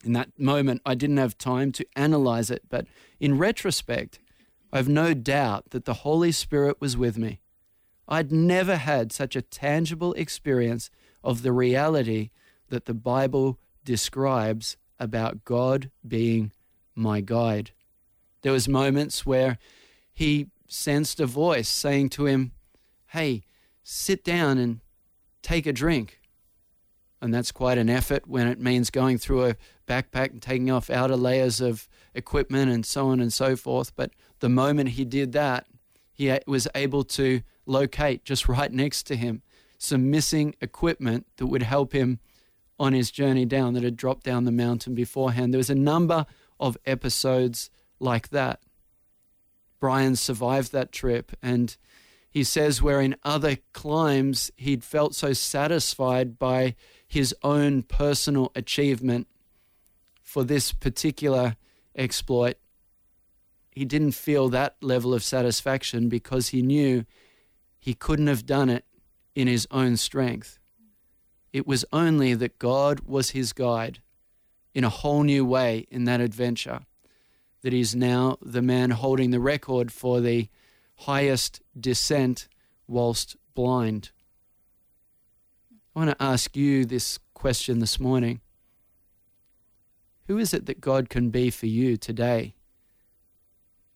In 0.04 0.12
that 0.12 0.38
moment, 0.38 0.82
I 0.86 0.94
didn't 0.94 1.18
have 1.18 1.38
time 1.38 1.72
to 1.72 1.86
analyze 1.96 2.52
it, 2.52 2.64
but 2.70 2.86
in 3.18 3.38
retrospect, 3.38 4.20
I've 4.74 4.90
no 4.90 5.14
doubt 5.14 5.70
that 5.70 5.86
the 5.86 5.94
Holy 5.94 6.34
Spirit 6.34 6.82
was 6.82 6.98
with 6.98 7.18
me. 7.18 7.40
I'd 8.10 8.34
never 8.34 8.76
had 8.76 9.14
such 9.14 9.38
a 9.38 9.42
tangible 9.42 10.12
experience 10.16 10.90
of 11.24 11.44
the 11.44 11.54
reality 11.54 12.32
that 12.68 12.86
the 12.86 12.94
Bible 12.94 13.58
describes 13.86 14.76
about 15.00 15.46
God 15.46 15.92
being 16.06 16.52
my 16.94 17.22
guide. 17.22 17.72
There 18.42 18.52
was 18.52 18.68
moments 18.68 19.26
where 19.26 19.58
he 20.14 20.48
sensed 20.74 21.20
a 21.20 21.26
voice 21.26 21.70
saying 21.70 22.10
to 22.10 22.26
him, 22.26 22.52
Hey, 23.08 23.44
sit 23.84 24.24
down 24.24 24.58
and 24.58 24.80
take 25.42 25.68
a 25.68 25.74
drink. 25.74 26.20
And 27.22 27.34
that's 27.34 27.52
quite 27.52 27.78
an 27.78 27.90
effort 27.90 28.28
when 28.28 28.48
it 28.48 28.60
means 28.60 28.90
going 28.90 29.18
through 29.18 29.46
a 29.46 29.56
backpack 29.88 30.32
and 30.32 30.42
taking 30.42 30.72
off 30.72 30.90
outer 30.90 31.16
layers 31.16 31.62
of 31.62 31.88
equipment 32.14 32.72
and 32.72 32.86
so 32.86 33.08
on 33.08 33.20
and 33.20 33.32
so 33.32 33.56
forth. 33.56 33.96
But 33.96 34.12
the 34.40 34.50
moment 34.50 34.90
he 34.90 35.06
did 35.06 35.32
that, 35.34 35.68
he 36.12 36.38
was 36.48 36.68
able 36.76 37.04
to 37.04 37.42
locate 37.66 38.26
just 38.26 38.48
right 38.50 38.72
next 38.72 39.04
to 39.04 39.16
him 39.16 39.44
some 39.78 40.10
missing 40.10 40.56
equipment 40.62 41.28
that 41.38 41.48
would 41.48 41.64
help 41.64 41.94
him 41.94 42.20
on 42.80 42.94
his 42.94 43.12
journey 43.12 43.46
down 43.46 43.74
that 43.74 43.84
had 43.84 43.98
dropped 43.98 44.24
down 44.24 44.46
the 44.46 44.52
mountain 44.52 44.96
beforehand. 44.96 45.54
There 45.54 45.60
was 45.60 45.70
a 45.70 45.76
number 45.76 46.26
of 46.60 46.78
episodes 46.86 47.70
like 48.00 48.30
that. 48.30 48.62
Brian 49.84 50.16
survived 50.16 50.72
that 50.72 50.94
trip. 50.94 51.34
And 51.42 51.76
he 52.32 52.46
says, 52.46 52.82
where 52.82 53.02
in 53.02 53.18
other 53.22 53.58
climbs 53.74 54.50
he'd 54.56 54.82
felt 54.82 55.14
so 55.14 55.34
satisfied 55.34 56.40
by 56.40 56.76
his 57.06 57.36
own 57.44 57.82
personal 57.84 58.50
achievement 58.56 59.28
for 60.22 60.46
this 60.46 60.72
particular 60.72 61.58
exploit, 61.98 62.56
he 63.72 63.84
didn't 63.84 64.14
feel 64.14 64.48
that 64.48 64.78
level 64.80 65.14
of 65.14 65.22
satisfaction 65.22 66.08
because 66.08 66.48
he 66.48 66.62
knew 66.62 67.04
he 67.78 67.94
couldn't 67.94 68.28
have 68.28 68.46
done 68.46 68.70
it 68.70 68.86
in 69.36 69.50
his 69.50 69.68
own 69.70 69.98
strength. 69.98 70.60
It 71.52 71.68
was 71.68 71.84
only 71.92 72.36
that 72.36 72.58
God 72.58 73.02
was 73.02 73.32
his 73.32 73.52
guide 73.52 74.00
in 74.74 74.86
a 74.86 74.90
whole 74.90 75.24
new 75.24 75.44
way 75.44 75.88
in 75.92 76.06
that 76.06 76.22
adventure 76.22 76.86
that 77.64 77.74
he's 77.74 77.96
now 77.96 78.38
the 78.42 78.62
man 78.62 78.92
holding 78.92 79.32
the 79.32 79.40
record 79.40 79.92
for 79.92 80.22
the 80.22 80.48
highest 81.00 81.62
descent 81.78 82.48
whilst 82.88 83.36
blind. 83.56 84.12
I 85.96 86.00
want 86.00 86.12
to 86.12 86.24
ask 86.24 86.56
you 86.56 86.86
this 86.86 87.20
question 87.34 87.80
this 87.80 88.00
morning 88.00 88.42
Who 90.28 90.38
is 90.38 90.54
it 90.54 90.66
that 90.68 90.82
God 90.82 91.10
can 91.10 91.30
be 91.30 91.50
for 91.50 91.66
you 91.66 91.98
today? 91.98 92.56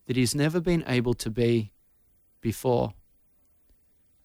that 0.08 0.16
he's 0.16 0.34
never 0.34 0.60
been 0.60 0.84
able 0.88 1.14
to 1.14 1.30
be 1.30 1.74
before. 2.42 2.94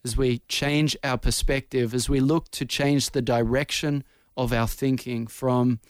As 0.04 0.16
we 0.16 0.38
change 0.48 0.96
our 1.04 1.18
perspective, 1.18 1.92
as 1.92 2.08
we 2.08 2.20
look 2.20 2.50
to 2.52 2.64
change 2.64 3.10
the 3.10 3.22
direction 3.22 4.04
of 4.36 4.52
our 4.52 4.66
thinking 4.66 5.26
from 5.26 5.80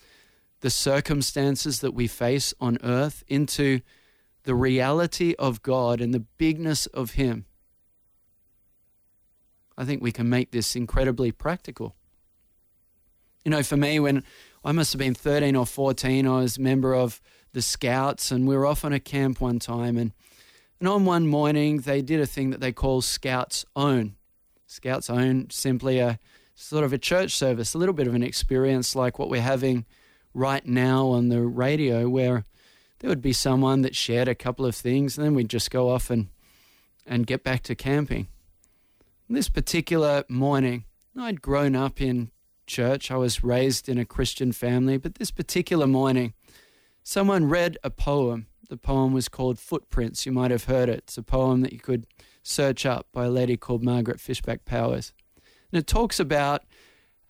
the 0.62 0.70
circumstances 0.70 1.80
that 1.80 1.92
we 1.92 2.06
face 2.06 2.54
on 2.60 2.78
earth 2.82 3.22
into 3.28 3.80
the 4.44 4.54
reality 4.54 5.34
of 5.38 5.62
God 5.62 6.00
and 6.00 6.14
the 6.14 6.20
bigness 6.38 6.86
of 6.86 7.12
Him, 7.12 7.44
I 9.76 9.84
think 9.84 10.02
we 10.02 10.12
can 10.12 10.28
make 10.28 10.52
this 10.52 10.74
incredibly 10.74 11.32
practical. 11.32 11.96
You 13.44 13.50
know, 13.50 13.62
for 13.64 13.76
me, 13.76 13.98
when 13.98 14.22
I 14.64 14.70
must 14.70 14.92
have 14.92 15.00
been 15.00 15.14
13 15.14 15.56
or 15.56 15.66
14, 15.66 16.26
I 16.26 16.40
was 16.40 16.56
a 16.56 16.60
member 16.60 16.94
of 16.94 17.20
the 17.52 17.62
Scouts, 17.62 18.30
and 18.30 18.46
we 18.46 18.56
were 18.56 18.66
off 18.66 18.84
on 18.84 18.92
a 18.92 19.00
camp 19.00 19.40
one 19.40 19.58
time. 19.58 19.98
And, 19.98 20.12
and 20.78 20.88
on 20.88 21.04
one 21.04 21.26
morning, 21.26 21.78
they 21.78 22.02
did 22.02 22.20
a 22.20 22.26
thing 22.26 22.50
that 22.50 22.60
they 22.60 22.72
call 22.72 23.02
Scouts 23.02 23.64
Own. 23.74 24.14
Scouts 24.66 25.10
Own, 25.10 25.50
simply 25.50 25.98
a 25.98 26.20
sort 26.54 26.84
of 26.84 26.92
a 26.92 26.98
church 26.98 27.34
service, 27.34 27.74
a 27.74 27.78
little 27.78 27.94
bit 27.94 28.06
of 28.06 28.14
an 28.14 28.22
experience 28.22 28.94
like 28.94 29.18
what 29.18 29.28
we're 29.28 29.42
having 29.42 29.86
right 30.34 30.66
now 30.66 31.08
on 31.08 31.28
the 31.28 31.42
radio, 31.42 32.08
where 32.08 32.44
there 32.98 33.08
would 33.08 33.22
be 33.22 33.32
someone 33.32 33.82
that 33.82 33.96
shared 33.96 34.28
a 34.28 34.34
couple 34.34 34.64
of 34.64 34.74
things, 34.74 35.16
and 35.16 35.26
then 35.26 35.34
we'd 35.34 35.48
just 35.48 35.70
go 35.70 35.90
off 35.90 36.10
and, 36.10 36.28
and 37.06 37.26
get 37.26 37.42
back 37.42 37.62
to 37.64 37.74
camping. 37.74 38.28
This 39.28 39.48
particular 39.48 40.24
morning, 40.28 40.84
I'd 41.18 41.42
grown 41.42 41.74
up 41.74 42.00
in 42.00 42.30
church. 42.66 43.10
I 43.10 43.16
was 43.16 43.42
raised 43.42 43.88
in 43.88 43.98
a 43.98 44.04
Christian 44.04 44.52
family, 44.52 44.98
but 44.98 45.16
this 45.16 45.30
particular 45.30 45.86
morning, 45.86 46.34
someone 47.02 47.48
read 47.48 47.78
a 47.82 47.90
poem. 47.90 48.46
The 48.68 48.76
poem 48.76 49.12
was 49.12 49.28
called 49.28 49.58
Footprints. 49.58 50.24
You 50.24 50.32
might 50.32 50.50
have 50.50 50.64
heard 50.64 50.88
it. 50.88 50.98
It's 50.98 51.18
a 51.18 51.22
poem 51.22 51.60
that 51.62 51.72
you 51.72 51.78
could 51.78 52.06
search 52.42 52.86
up 52.86 53.06
by 53.12 53.26
a 53.26 53.30
lady 53.30 53.56
called 53.56 53.82
Margaret 53.82 54.20
Fishback 54.20 54.64
Powers. 54.64 55.12
And 55.70 55.78
it 55.78 55.86
talks 55.86 56.18
about 56.20 56.64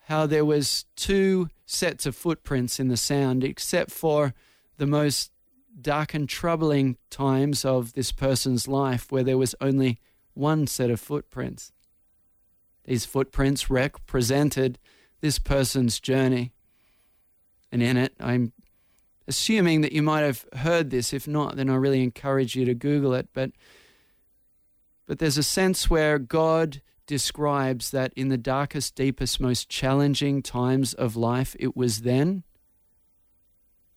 how 0.06 0.26
there 0.26 0.44
was 0.44 0.84
two 0.96 1.48
sets 1.64 2.06
of 2.06 2.16
footprints 2.16 2.80
in 2.80 2.88
the 2.88 2.96
sound, 2.96 3.44
except 3.44 3.90
for 3.90 4.34
the 4.76 4.86
most 4.86 5.30
dark 5.80 6.14
and 6.14 6.28
troubling 6.28 6.96
times 7.10 7.64
of 7.64 7.94
this 7.94 8.12
person's 8.12 8.68
life 8.68 9.10
where 9.10 9.22
there 9.22 9.38
was 9.38 9.54
only 9.60 9.98
one 10.34 10.66
set 10.66 10.90
of 10.90 11.00
footprints. 11.00 11.72
These 12.84 13.06
footprints 13.06 13.70
represented 13.70 14.78
this 15.20 15.38
person's 15.38 16.00
journey. 16.00 16.52
And 17.70 17.82
in 17.82 17.96
it, 17.96 18.12
I'm 18.18 18.52
assuming 19.28 19.82
that 19.82 19.92
you 19.92 20.02
might 20.02 20.22
have 20.22 20.44
heard 20.56 20.90
this. 20.90 21.12
If 21.12 21.28
not, 21.28 21.56
then 21.56 21.70
I 21.70 21.76
really 21.76 22.02
encourage 22.02 22.56
you 22.56 22.64
to 22.64 22.74
Google 22.74 23.14
it. 23.14 23.28
But, 23.32 23.52
but 25.06 25.20
there's 25.20 25.38
a 25.38 25.42
sense 25.42 25.88
where 25.88 26.18
God 26.18 26.82
describes 27.06 27.90
that 27.90 28.12
in 28.14 28.28
the 28.28 28.38
darkest, 28.38 28.94
deepest, 28.94 29.40
most 29.40 29.68
challenging 29.68 30.42
times 30.42 30.94
of 30.94 31.16
life, 31.16 31.56
it 31.58 31.76
was 31.76 32.02
then 32.02 32.44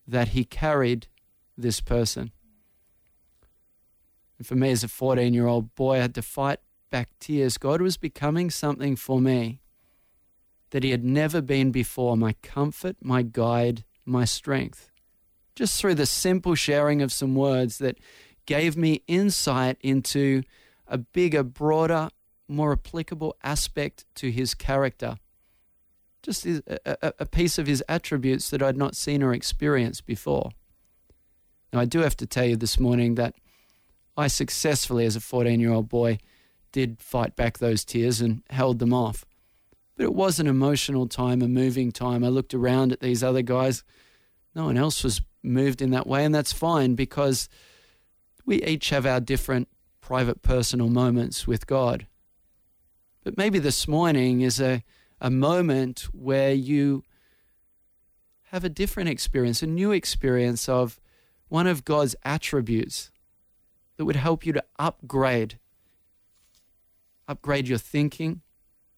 that 0.07 0.29
He 0.29 0.43
carried 0.43 1.07
this 1.57 1.81
person. 1.81 2.31
And 4.37 4.45
for 4.45 4.55
me, 4.55 4.71
as 4.71 4.83
a 4.83 4.87
14 4.87 5.33
year 5.33 5.47
old 5.47 5.73
boy, 5.75 5.95
I 5.95 5.99
had 5.99 6.15
to 6.15 6.21
fight 6.21 6.59
back 6.89 7.09
tears. 7.19 7.57
God 7.57 7.81
was 7.81 7.97
becoming 7.97 8.49
something 8.49 8.95
for 8.95 9.21
me 9.21 9.61
that 10.71 10.83
He 10.83 10.91
had 10.91 11.03
never 11.03 11.41
been 11.41 11.71
before 11.71 12.17
my 12.17 12.33
comfort, 12.41 12.97
my 13.01 13.21
guide, 13.21 13.85
my 14.05 14.25
strength. 14.25 14.91
Just 15.55 15.79
through 15.79 15.95
the 15.95 16.05
simple 16.05 16.55
sharing 16.55 17.01
of 17.01 17.13
some 17.13 17.33
words 17.33 17.77
that 17.77 17.97
gave 18.45 18.75
me 18.75 19.01
insight 19.07 19.77
into 19.81 20.43
a 20.87 20.97
bigger, 20.97 21.43
broader, 21.43 22.09
more 22.47 22.71
applicable 22.71 23.35
aspect 23.43 24.05
to 24.15 24.31
His 24.31 24.53
character. 24.53 25.17
Just 26.21 26.45
a, 26.45 27.13
a, 27.19 27.25
piece 27.25 27.57
of 27.57 27.67
His 27.67 27.83
attributes 27.87 28.49
that 28.49 28.61
I'd 28.61 28.77
not 28.77 28.95
seen 28.95 29.21
or 29.21 29.33
experienced 29.33 30.05
before. 30.05 30.51
Now, 31.71 31.79
I 31.79 31.85
do 31.85 31.99
have 31.99 32.17
to 32.17 32.25
tell 32.25 32.45
you 32.45 32.55
this 32.55 32.79
morning 32.79 33.15
that 33.15 33.35
I 34.17 34.27
successfully, 34.27 35.05
as 35.05 35.15
a 35.15 35.21
14 35.21 35.59
year 35.59 35.71
old 35.71 35.89
boy, 35.89 36.19
did 36.71 37.01
fight 37.01 37.35
back 37.35 37.57
those 37.57 37.85
tears 37.85 38.21
and 38.21 38.43
held 38.49 38.79
them 38.79 38.93
off. 38.93 39.25
But 39.95 40.05
it 40.05 40.13
was 40.13 40.39
an 40.39 40.47
emotional 40.47 41.07
time, 41.07 41.41
a 41.41 41.47
moving 41.47 41.91
time. 41.91 42.23
I 42.23 42.29
looked 42.29 42.53
around 42.53 42.91
at 42.91 42.99
these 42.99 43.23
other 43.23 43.41
guys. 43.41 43.83
No 44.53 44.65
one 44.65 44.77
else 44.77 45.03
was 45.03 45.21
moved 45.43 45.81
in 45.81 45.91
that 45.91 46.07
way, 46.07 46.25
and 46.25 46.33
that's 46.33 46.53
fine 46.53 46.95
because 46.95 47.49
we 48.45 48.61
each 48.63 48.89
have 48.89 49.05
our 49.05 49.19
different 49.19 49.67
private 50.01 50.41
personal 50.41 50.89
moments 50.89 51.47
with 51.47 51.67
God. 51.67 52.07
But 53.25 53.37
maybe 53.37 53.57
this 53.57 53.87
morning 53.87 54.41
is 54.41 54.61
a, 54.61 54.83
a 55.19 55.31
moment 55.31 56.01
where 56.13 56.53
you 56.53 57.03
have 58.51 58.63
a 58.63 58.69
different 58.69 59.09
experience, 59.09 59.63
a 59.63 59.67
new 59.67 59.91
experience 59.91 60.69
of 60.69 60.99
one 61.47 61.65
of 61.65 61.83
God's 61.83 62.15
attributes 62.23 63.09
that 63.97 64.05
would 64.05 64.15
help 64.15 64.45
you 64.45 64.53
to 64.53 64.63
upgrade 64.77 65.57
upgrade 67.27 67.67
your 67.67 67.79
thinking, 67.79 68.41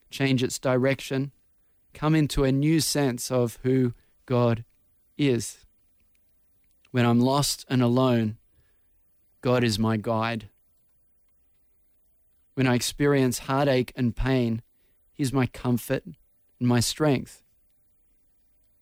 change 0.09 0.43
its 0.43 0.59
direction, 0.59 1.31
come 1.93 2.13
into 2.13 2.43
a 2.43 2.51
new 2.51 2.81
sense 2.81 3.31
of 3.31 3.57
who 3.63 3.93
God 4.25 4.65
is. 5.17 5.59
When 6.91 7.05
I'm 7.05 7.21
lost 7.21 7.65
and 7.69 7.81
alone, 7.81 8.35
God 9.39 9.63
is 9.63 9.79
my 9.79 9.95
guide. 9.95 10.49
When 12.57 12.65
I 12.65 12.73
experience 12.73 13.37
heartache 13.37 13.93
and 13.95 14.15
pain, 14.15 14.63
He's 15.13 15.31
my 15.31 15.45
comfort 15.45 16.03
and 16.59 16.67
my 16.67 16.79
strength. 16.79 17.43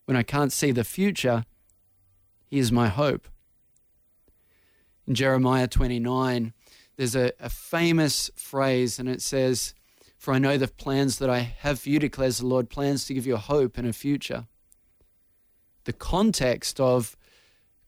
When 0.05 0.15
I 0.15 0.23
can't 0.23 0.53
see 0.53 0.71
the 0.71 0.85
future, 0.85 1.43
He 2.45 2.57
is 2.57 2.71
my 2.71 2.87
hope. 2.87 3.27
In 5.05 5.13
Jeremiah 5.13 5.67
29, 5.67 6.53
there's 6.95 7.17
a, 7.17 7.33
a 7.37 7.49
famous 7.49 8.31
phrase, 8.37 8.97
and 8.97 9.09
it 9.09 9.21
says, 9.21 9.73
For 10.17 10.33
I 10.33 10.39
know 10.39 10.57
the 10.57 10.69
plans 10.69 11.19
that 11.19 11.29
I 11.29 11.39
have 11.39 11.81
for 11.81 11.89
you, 11.89 11.99
declares 11.99 12.37
the 12.37 12.47
Lord, 12.47 12.69
plans 12.69 13.03
to 13.07 13.13
give 13.13 13.27
you 13.27 13.35
a 13.35 13.39
hope 13.39 13.77
and 13.77 13.89
a 13.89 13.91
future. 13.91 14.47
The 15.83 15.91
context 15.91 16.79
of 16.79 17.17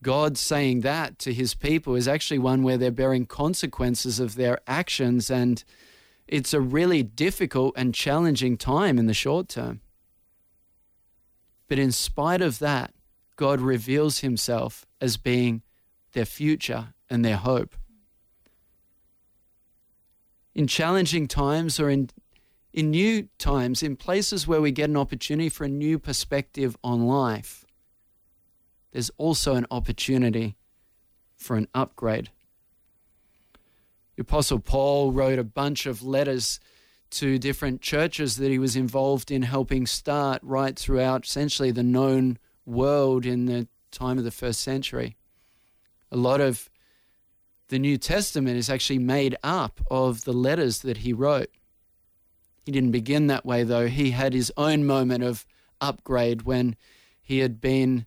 God 0.03 0.38
saying 0.38 0.81
that 0.81 1.17
to 1.19 1.33
his 1.33 1.55
people 1.55 1.95
is 1.95 2.07
actually 2.07 2.39
one 2.39 2.63
where 2.63 2.77
they're 2.77 2.91
bearing 2.91 3.25
consequences 3.25 4.19
of 4.19 4.36
their 4.36 4.60
actions, 4.67 5.29
and 5.29 5.63
it's 6.27 6.53
a 6.53 6.62
really 6.62 7.03
difficult 7.03 7.73
and 7.77 7.93
challenging 7.93 8.57
time 8.57 8.99
in 8.99 9.07
the 9.07 9.13
short 9.13 9.49
term. 9.49 9.81
But 11.67 11.79
in 11.79 11.91
spite 11.91 12.41
of 12.41 12.60
that, 12.60 12.93
God 13.36 13.60
reveals 13.60 14.19
himself 14.19 14.86
as 15.01 15.17
being 15.17 15.63
their 16.13 16.25
future 16.25 16.93
and 17.10 17.23
their 17.23 17.38
hope 17.38 17.75
in 20.57 20.65
challenging 20.65 21.27
times 21.27 21.79
or 21.79 21.89
in 21.89 22.10
in 22.73 22.91
new 22.91 23.27
times, 23.39 23.81
in 23.81 23.95
places 23.95 24.47
where 24.47 24.62
we 24.62 24.71
get 24.71 24.89
an 24.89 24.97
opportunity 24.97 25.49
for 25.49 25.63
a 25.63 25.69
new 25.69 25.97
perspective 25.97 26.77
on 26.83 27.07
life, 27.07 27.65
there's 28.91 29.12
also 29.17 29.56
an 29.56 29.67
opportunity 29.69 30.56
for 31.36 31.56
an 31.56 31.67
upgrade. 31.73 32.30
The 34.15 34.21
Apostle 34.21 34.60
Paul 34.60 35.12
wrote 35.12 35.38
a 35.38 35.43
bunch 35.43 35.86
of 35.86 36.02
letters 36.02 36.60
to 37.12 37.38
different 37.38 37.82
churches 37.82 38.38
that 38.38 38.50
he 38.50 38.60
was 38.60 38.76
involved 38.76 39.32
in 39.32 39.43
helping 39.43 39.86
start 39.86 40.41
right 40.43 40.78
throughout 40.78 41.26
essentially 41.26 41.71
the 41.71 41.84
known 41.84 42.38
world 42.65 43.26
in 43.26 43.45
the 43.45 43.67
time 43.91 44.17
of 44.17 44.23
the 44.23 44.32
first 44.32 44.62
century. 44.62 45.15
A 46.12 46.17
lot 46.17 46.41
of 46.41 46.69
the 47.69 47.80
New 47.80 47.97
Testament 47.97 48.58
is 48.58 48.69
actually 48.69 49.00
made 49.00 49.36
up 49.43 49.82
of 49.91 50.23
the 50.23 50.34
letters 50.34 50.80
that 50.80 50.97
he 50.97 51.13
wrote. 51.13 51.50
He 52.65 52.71
didn't 52.71 52.91
begin 52.91 53.28
that 53.28 53.45
way, 53.45 53.63
though. 53.63 53.88
He 53.88 54.12
had 54.12 54.34
his 54.34 54.52
own 54.58 54.86
moment 54.86 55.23
of 55.23 55.45
upgrade 55.80 56.41
when 56.41 56.76
he 57.21 57.39
had 57.39 57.62
been 57.62 58.06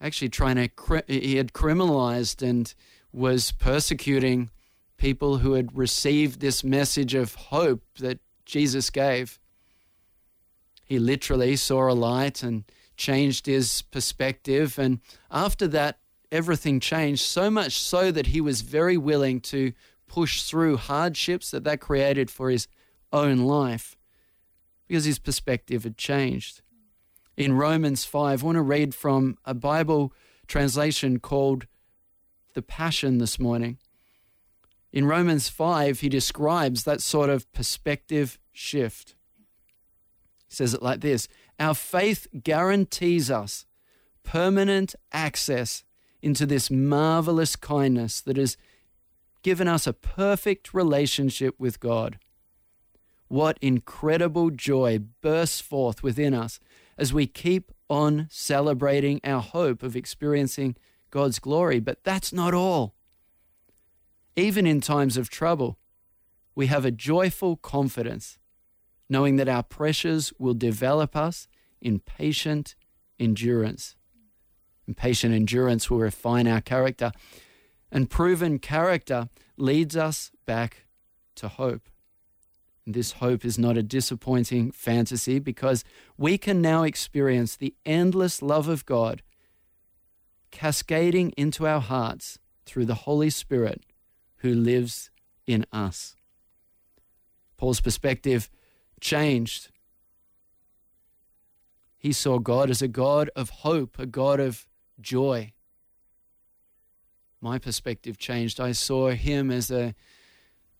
actually 0.00 0.28
trying 0.28 0.56
to, 0.56 1.02
he 1.06 1.36
had 1.36 1.52
criminalized 1.52 2.46
and 2.46 2.74
was 3.12 3.52
persecuting 3.52 4.50
people 4.96 5.38
who 5.38 5.52
had 5.52 5.76
received 5.76 6.40
this 6.40 6.62
message 6.62 7.14
of 7.14 7.34
hope 7.34 7.82
that 7.98 8.18
Jesus 8.44 8.90
gave. 8.90 9.38
He 10.84 10.98
literally 10.98 11.56
saw 11.56 11.90
a 11.90 11.92
light 11.92 12.42
and 12.42 12.64
changed 12.96 13.46
his 13.46 13.82
perspective. 13.82 14.78
And 14.78 15.00
after 15.30 15.66
that, 15.68 15.98
everything 16.30 16.80
changed 16.80 17.22
so 17.22 17.50
much 17.50 17.78
so 17.78 18.10
that 18.10 18.28
he 18.28 18.40
was 18.40 18.62
very 18.62 18.96
willing 18.96 19.40
to 19.40 19.72
push 20.06 20.42
through 20.42 20.76
hardships 20.76 21.50
that 21.50 21.64
that 21.64 21.80
created 21.80 22.30
for 22.30 22.50
his 22.50 22.68
own 23.12 23.38
life 23.38 23.96
because 24.86 25.04
his 25.04 25.18
perspective 25.18 25.82
had 25.82 25.96
changed. 25.96 26.62
In 27.36 27.52
Romans 27.52 28.04
5, 28.04 28.42
I 28.42 28.46
want 28.46 28.56
to 28.56 28.62
read 28.62 28.94
from 28.94 29.36
a 29.44 29.52
Bible 29.52 30.12
translation 30.46 31.20
called 31.20 31.66
The 32.54 32.62
Passion 32.62 33.18
this 33.18 33.38
morning. 33.38 33.78
In 34.90 35.04
Romans 35.04 35.50
5, 35.50 36.00
he 36.00 36.08
describes 36.08 36.84
that 36.84 37.02
sort 37.02 37.28
of 37.28 37.52
perspective 37.52 38.38
shift. 38.52 39.14
He 40.48 40.54
says 40.54 40.72
it 40.72 40.82
like 40.82 41.00
this 41.00 41.28
Our 41.60 41.74
faith 41.74 42.26
guarantees 42.42 43.30
us 43.30 43.66
permanent 44.22 44.94
access 45.12 45.84
into 46.22 46.46
this 46.46 46.70
marvelous 46.70 47.54
kindness 47.54 48.22
that 48.22 48.38
has 48.38 48.56
given 49.42 49.68
us 49.68 49.86
a 49.86 49.92
perfect 49.92 50.72
relationship 50.72 51.54
with 51.58 51.80
God. 51.80 52.18
What 53.28 53.58
incredible 53.60 54.50
joy 54.50 55.00
bursts 55.20 55.60
forth 55.60 56.02
within 56.02 56.32
us 56.32 56.58
as 56.98 57.12
we 57.12 57.26
keep 57.26 57.72
on 57.88 58.26
celebrating 58.30 59.20
our 59.24 59.40
hope 59.40 59.82
of 59.82 59.96
experiencing 59.96 60.76
God's 61.10 61.38
glory. 61.38 61.80
But 61.80 62.02
that's 62.04 62.32
not 62.32 62.54
all. 62.54 62.94
Even 64.34 64.66
in 64.66 64.80
times 64.80 65.16
of 65.16 65.30
trouble, 65.30 65.78
we 66.54 66.66
have 66.66 66.84
a 66.84 66.90
joyful 66.90 67.56
confidence, 67.56 68.38
knowing 69.08 69.36
that 69.36 69.48
our 69.48 69.62
pressures 69.62 70.32
will 70.38 70.54
develop 70.54 71.14
us 71.16 71.48
in 71.80 72.00
patient 72.00 72.74
endurance. 73.18 73.96
And 74.86 74.96
patient 74.96 75.34
endurance 75.34 75.90
will 75.90 75.98
refine 75.98 76.46
our 76.46 76.60
character. 76.60 77.12
And 77.90 78.10
proven 78.10 78.58
character 78.58 79.28
leads 79.56 79.96
us 79.96 80.32
back 80.46 80.86
to 81.36 81.48
hope. 81.48 81.88
This 82.86 83.12
hope 83.12 83.44
is 83.44 83.58
not 83.58 83.76
a 83.76 83.82
disappointing 83.82 84.70
fantasy 84.70 85.40
because 85.40 85.82
we 86.16 86.38
can 86.38 86.62
now 86.62 86.84
experience 86.84 87.56
the 87.56 87.74
endless 87.84 88.40
love 88.40 88.68
of 88.68 88.86
God 88.86 89.22
cascading 90.52 91.32
into 91.36 91.66
our 91.66 91.80
hearts 91.80 92.38
through 92.64 92.84
the 92.84 92.94
Holy 92.94 93.28
Spirit 93.28 93.82
who 94.36 94.54
lives 94.54 95.10
in 95.48 95.66
us. 95.72 96.14
Paul's 97.56 97.80
perspective 97.80 98.48
changed. 99.00 99.70
He 101.98 102.12
saw 102.12 102.38
God 102.38 102.70
as 102.70 102.82
a 102.82 102.88
God 102.88 103.30
of 103.34 103.50
hope, 103.50 103.98
a 103.98 104.06
God 104.06 104.38
of 104.38 104.68
joy. 105.00 105.52
My 107.40 107.58
perspective 107.58 108.16
changed. 108.16 108.60
I 108.60 108.70
saw 108.72 109.10
him 109.10 109.50
as 109.50 109.72
a 109.72 109.96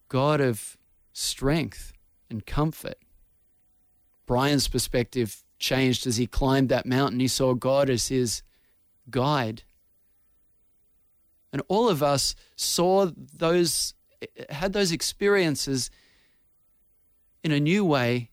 God 0.09 0.41
of 0.41 0.77
strength 1.13 1.93
and 2.31 2.45
comfort. 2.47 2.99
Brian's 4.27 4.69
perspective 4.69 5.45
changed 5.59 6.07
as 6.07 6.17
he 6.17 6.27
climbed 6.27 6.69
that 6.69 6.87
mountain. 6.87 7.21
He 7.21 7.29
saw 7.29 7.55
God 7.55 7.89
as 7.89 8.09
his 8.09 8.43
guide. 9.11 9.63
And 11.53 11.63
all 11.69 11.89
of 11.89 12.03
us 12.03 12.35
saw 12.57 13.11
those, 13.17 13.95
had 14.51 14.73
those 14.73 14.93
experiences 14.93 15.91
in 17.43 17.53
a 17.53 17.61
new 17.61 17.85
way 17.85 18.31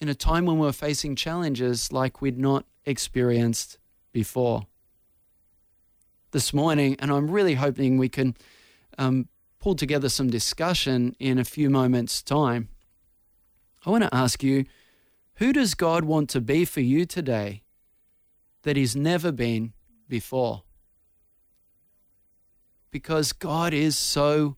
in 0.00 0.08
a 0.08 0.14
time 0.14 0.46
when 0.46 0.58
we 0.58 0.66
were 0.66 0.72
facing 0.72 1.16
challenges 1.16 1.92
like 1.92 2.20
we'd 2.20 2.38
not 2.38 2.64
experienced 2.84 3.78
before. 4.12 4.66
This 6.32 6.52
morning, 6.52 6.96
and 6.98 7.10
I'm 7.10 7.30
really 7.30 7.54
hoping 7.54 7.96
we 7.96 8.08
can 8.08 8.34
um, 8.98 9.28
pull 9.58 9.74
together 9.74 10.08
some 10.08 10.28
discussion 10.28 11.14
in 11.18 11.38
a 11.38 11.44
few 11.44 11.70
moments' 11.70 12.22
time. 12.22 12.68
I 13.86 13.90
want 13.90 14.02
to 14.02 14.14
ask 14.14 14.42
you 14.42 14.64
who 15.34 15.52
does 15.52 15.74
God 15.74 16.04
want 16.04 16.28
to 16.30 16.40
be 16.40 16.64
for 16.64 16.80
you 16.80 17.06
today 17.06 17.62
that 18.62 18.76
He's 18.76 18.96
never 18.96 19.30
been 19.30 19.74
before? 20.08 20.64
Because 22.90 23.32
God 23.32 23.72
is 23.72 23.96
so 23.96 24.56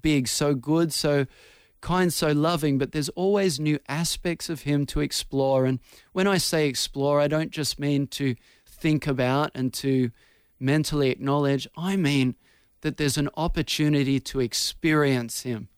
big, 0.00 0.28
so 0.28 0.54
good, 0.54 0.92
so 0.92 1.26
kind, 1.80 2.12
so 2.12 2.30
loving, 2.30 2.78
but 2.78 2.92
there's 2.92 3.08
always 3.10 3.58
new 3.58 3.80
aspects 3.88 4.48
of 4.48 4.62
Him 4.62 4.86
to 4.86 5.00
explore. 5.00 5.64
And 5.64 5.80
when 6.12 6.28
I 6.28 6.38
say 6.38 6.68
explore, 6.68 7.20
I 7.20 7.26
don't 7.26 7.50
just 7.50 7.80
mean 7.80 8.06
to 8.08 8.36
think 8.64 9.08
about 9.08 9.50
and 9.54 9.72
to 9.74 10.10
mentally 10.60 11.10
acknowledge, 11.10 11.66
I 11.76 11.96
mean 11.96 12.36
that 12.82 12.96
there's 12.96 13.18
an 13.18 13.30
opportunity 13.36 14.20
to 14.20 14.40
experience 14.40 15.42
Him 15.42 15.68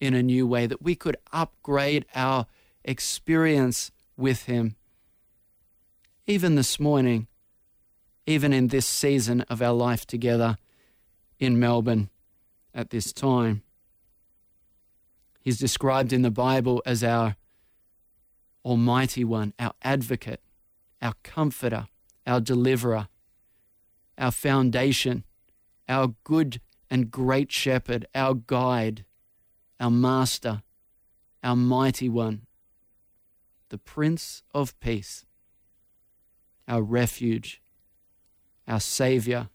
in 0.00 0.14
a 0.14 0.22
new 0.22 0.46
way, 0.46 0.66
that 0.66 0.82
we 0.82 0.94
could 0.94 1.16
upgrade 1.32 2.06
our 2.14 2.46
experience 2.84 3.90
with 4.16 4.44
Him. 4.44 4.76
Even 6.26 6.54
this 6.54 6.78
morning, 6.78 7.26
even 8.26 8.52
in 8.52 8.68
this 8.68 8.86
season 8.86 9.40
of 9.42 9.62
our 9.62 9.72
life 9.72 10.06
together 10.06 10.58
in 11.38 11.58
Melbourne 11.58 12.10
at 12.74 12.90
this 12.90 13.12
time. 13.12 13.62
He's 15.40 15.58
described 15.58 16.12
in 16.12 16.20
the 16.20 16.30
Bible 16.30 16.82
as 16.84 17.02
our 17.02 17.36
Almighty 18.64 19.24
One, 19.24 19.54
our 19.58 19.72
advocate, 19.82 20.42
our 21.00 21.14
comforter, 21.22 21.88
our 22.26 22.40
deliverer, 22.40 23.08
our 24.18 24.30
foundation, 24.30 25.24
our 25.88 26.14
good 26.22 26.60
and 26.90 27.10
great 27.10 27.50
shepherd, 27.50 28.06
our 28.14 28.34
guide, 28.34 29.06
our 29.80 29.90
Master, 29.90 30.62
our 31.42 31.56
Mighty 31.56 32.08
One, 32.08 32.46
the 33.68 33.78
Prince 33.78 34.42
of 34.54 34.78
Peace, 34.80 35.24
our 36.66 36.82
refuge, 36.82 37.60
our 38.66 38.80
Savior, 38.80 39.48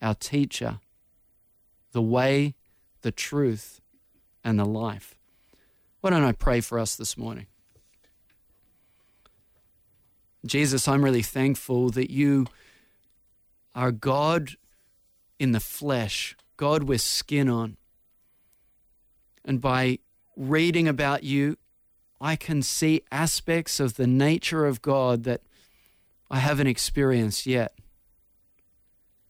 our 0.00 0.14
Teacher, 0.14 0.80
the 1.92 2.02
way, 2.02 2.54
the 3.02 3.12
truth, 3.12 3.80
and 4.42 4.58
the 4.58 4.64
life. 4.64 5.16
Why 6.00 6.10
don't 6.10 6.24
I 6.24 6.32
pray 6.32 6.60
for 6.60 6.78
us 6.78 6.96
this 6.96 7.16
morning? 7.16 7.46
Jesus, 10.46 10.86
I'm 10.86 11.02
really 11.02 11.22
thankful 11.22 11.88
that 11.90 12.10
you 12.10 12.46
are 13.74 13.90
God 13.90 14.56
in 15.38 15.52
the 15.52 15.60
flesh, 15.60 16.36
God 16.56 16.84
with 16.84 17.00
skin 17.00 17.48
on. 17.48 17.76
And 19.44 19.60
by 19.60 19.98
reading 20.36 20.88
about 20.88 21.22
you, 21.22 21.58
I 22.20 22.36
can 22.36 22.62
see 22.62 23.02
aspects 23.12 23.80
of 23.80 23.94
the 23.94 24.06
nature 24.06 24.66
of 24.66 24.82
God 24.82 25.24
that 25.24 25.42
I 26.30 26.38
haven't 26.38 26.68
experienced 26.68 27.46
yet. 27.46 27.74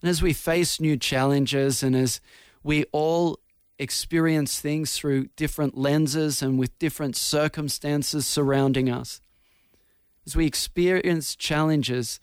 And 0.00 0.08
as 0.08 0.22
we 0.22 0.32
face 0.32 0.80
new 0.80 0.96
challenges 0.96 1.82
and 1.82 1.96
as 1.96 2.20
we 2.62 2.84
all 2.92 3.40
experience 3.78 4.60
things 4.60 4.96
through 4.96 5.28
different 5.36 5.76
lenses 5.76 6.42
and 6.42 6.58
with 6.58 6.78
different 6.78 7.16
circumstances 7.16 8.26
surrounding 8.26 8.88
us, 8.90 9.20
as 10.26 10.36
we 10.36 10.46
experience 10.46 11.34
challenges, 11.34 12.20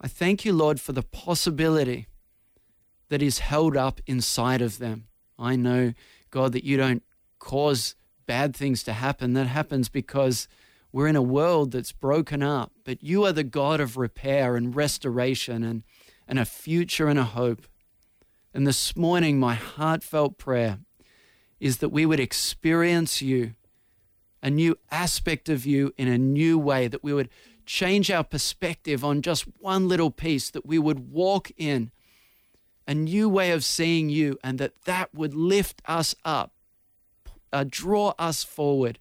I 0.00 0.08
thank 0.08 0.44
you, 0.44 0.52
Lord, 0.52 0.80
for 0.80 0.92
the 0.92 1.02
possibility 1.02 2.08
that 3.08 3.22
is 3.22 3.38
held 3.38 3.76
up 3.76 4.00
inside 4.06 4.60
of 4.60 4.78
them. 4.78 5.06
I 5.38 5.56
know, 5.56 5.92
God, 6.32 6.52
that 6.52 6.64
you 6.64 6.76
don't 6.76 7.04
cause 7.38 7.94
bad 8.26 8.56
things 8.56 8.82
to 8.84 8.92
happen. 8.94 9.34
That 9.34 9.46
happens 9.46 9.88
because 9.88 10.48
we're 10.90 11.06
in 11.06 11.16
a 11.16 11.22
world 11.22 11.70
that's 11.70 11.92
broken 11.92 12.42
up, 12.42 12.72
but 12.84 13.02
you 13.02 13.24
are 13.24 13.32
the 13.32 13.44
God 13.44 13.80
of 13.80 13.96
repair 13.96 14.56
and 14.56 14.74
restoration 14.74 15.62
and, 15.62 15.84
and 16.26 16.38
a 16.38 16.44
future 16.44 17.06
and 17.06 17.18
a 17.18 17.24
hope. 17.24 17.66
And 18.52 18.66
this 18.66 18.96
morning, 18.96 19.38
my 19.38 19.54
heartfelt 19.54 20.38
prayer 20.38 20.80
is 21.60 21.78
that 21.78 21.90
we 21.90 22.04
would 22.04 22.20
experience 22.20 23.22
you, 23.22 23.54
a 24.42 24.50
new 24.50 24.76
aspect 24.90 25.48
of 25.48 25.64
you 25.64 25.92
in 25.96 26.08
a 26.08 26.18
new 26.18 26.58
way, 26.58 26.88
that 26.88 27.04
we 27.04 27.14
would 27.14 27.28
change 27.64 28.10
our 28.10 28.24
perspective 28.24 29.04
on 29.04 29.22
just 29.22 29.44
one 29.60 29.88
little 29.88 30.10
piece, 30.10 30.50
that 30.50 30.66
we 30.66 30.78
would 30.78 31.10
walk 31.12 31.50
in 31.56 31.92
a 32.92 32.94
new 32.94 33.26
way 33.26 33.52
of 33.52 33.64
seeing 33.64 34.10
you, 34.10 34.38
and 34.44 34.58
that 34.58 34.82
that 34.84 35.14
would 35.14 35.34
lift 35.34 35.80
us 35.86 36.14
up, 36.26 36.52
uh, 37.50 37.64
draw 37.66 38.12
us 38.18 38.44
forward, 38.44 38.98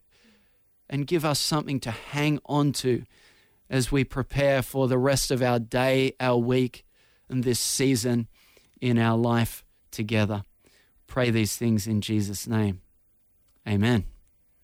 and 0.90 1.06
give 1.06 1.26
us 1.26 1.42
something 1.42 1.78
to 1.78 1.92
hang 1.92 2.40
on 2.46 2.72
to 2.72 3.04
as 3.70 3.92
we 3.92 4.06
prepare 4.06 4.62
for 4.62 4.88
the 4.88 4.98
rest 4.98 5.30
of 5.30 5.42
our 5.42 5.60
day, 5.60 6.14
our 6.22 6.38
week, 6.38 6.86
and 7.28 7.44
this 7.44 7.60
season 7.60 8.30
in 8.80 8.98
our 8.98 9.18
life 9.18 9.66
together. 9.92 10.46
Pray 11.06 11.30
these 11.30 11.58
things 11.58 11.86
in 11.86 12.00
Jesus' 12.00 12.48
name. 12.48 12.80
Amen. 13.68 14.06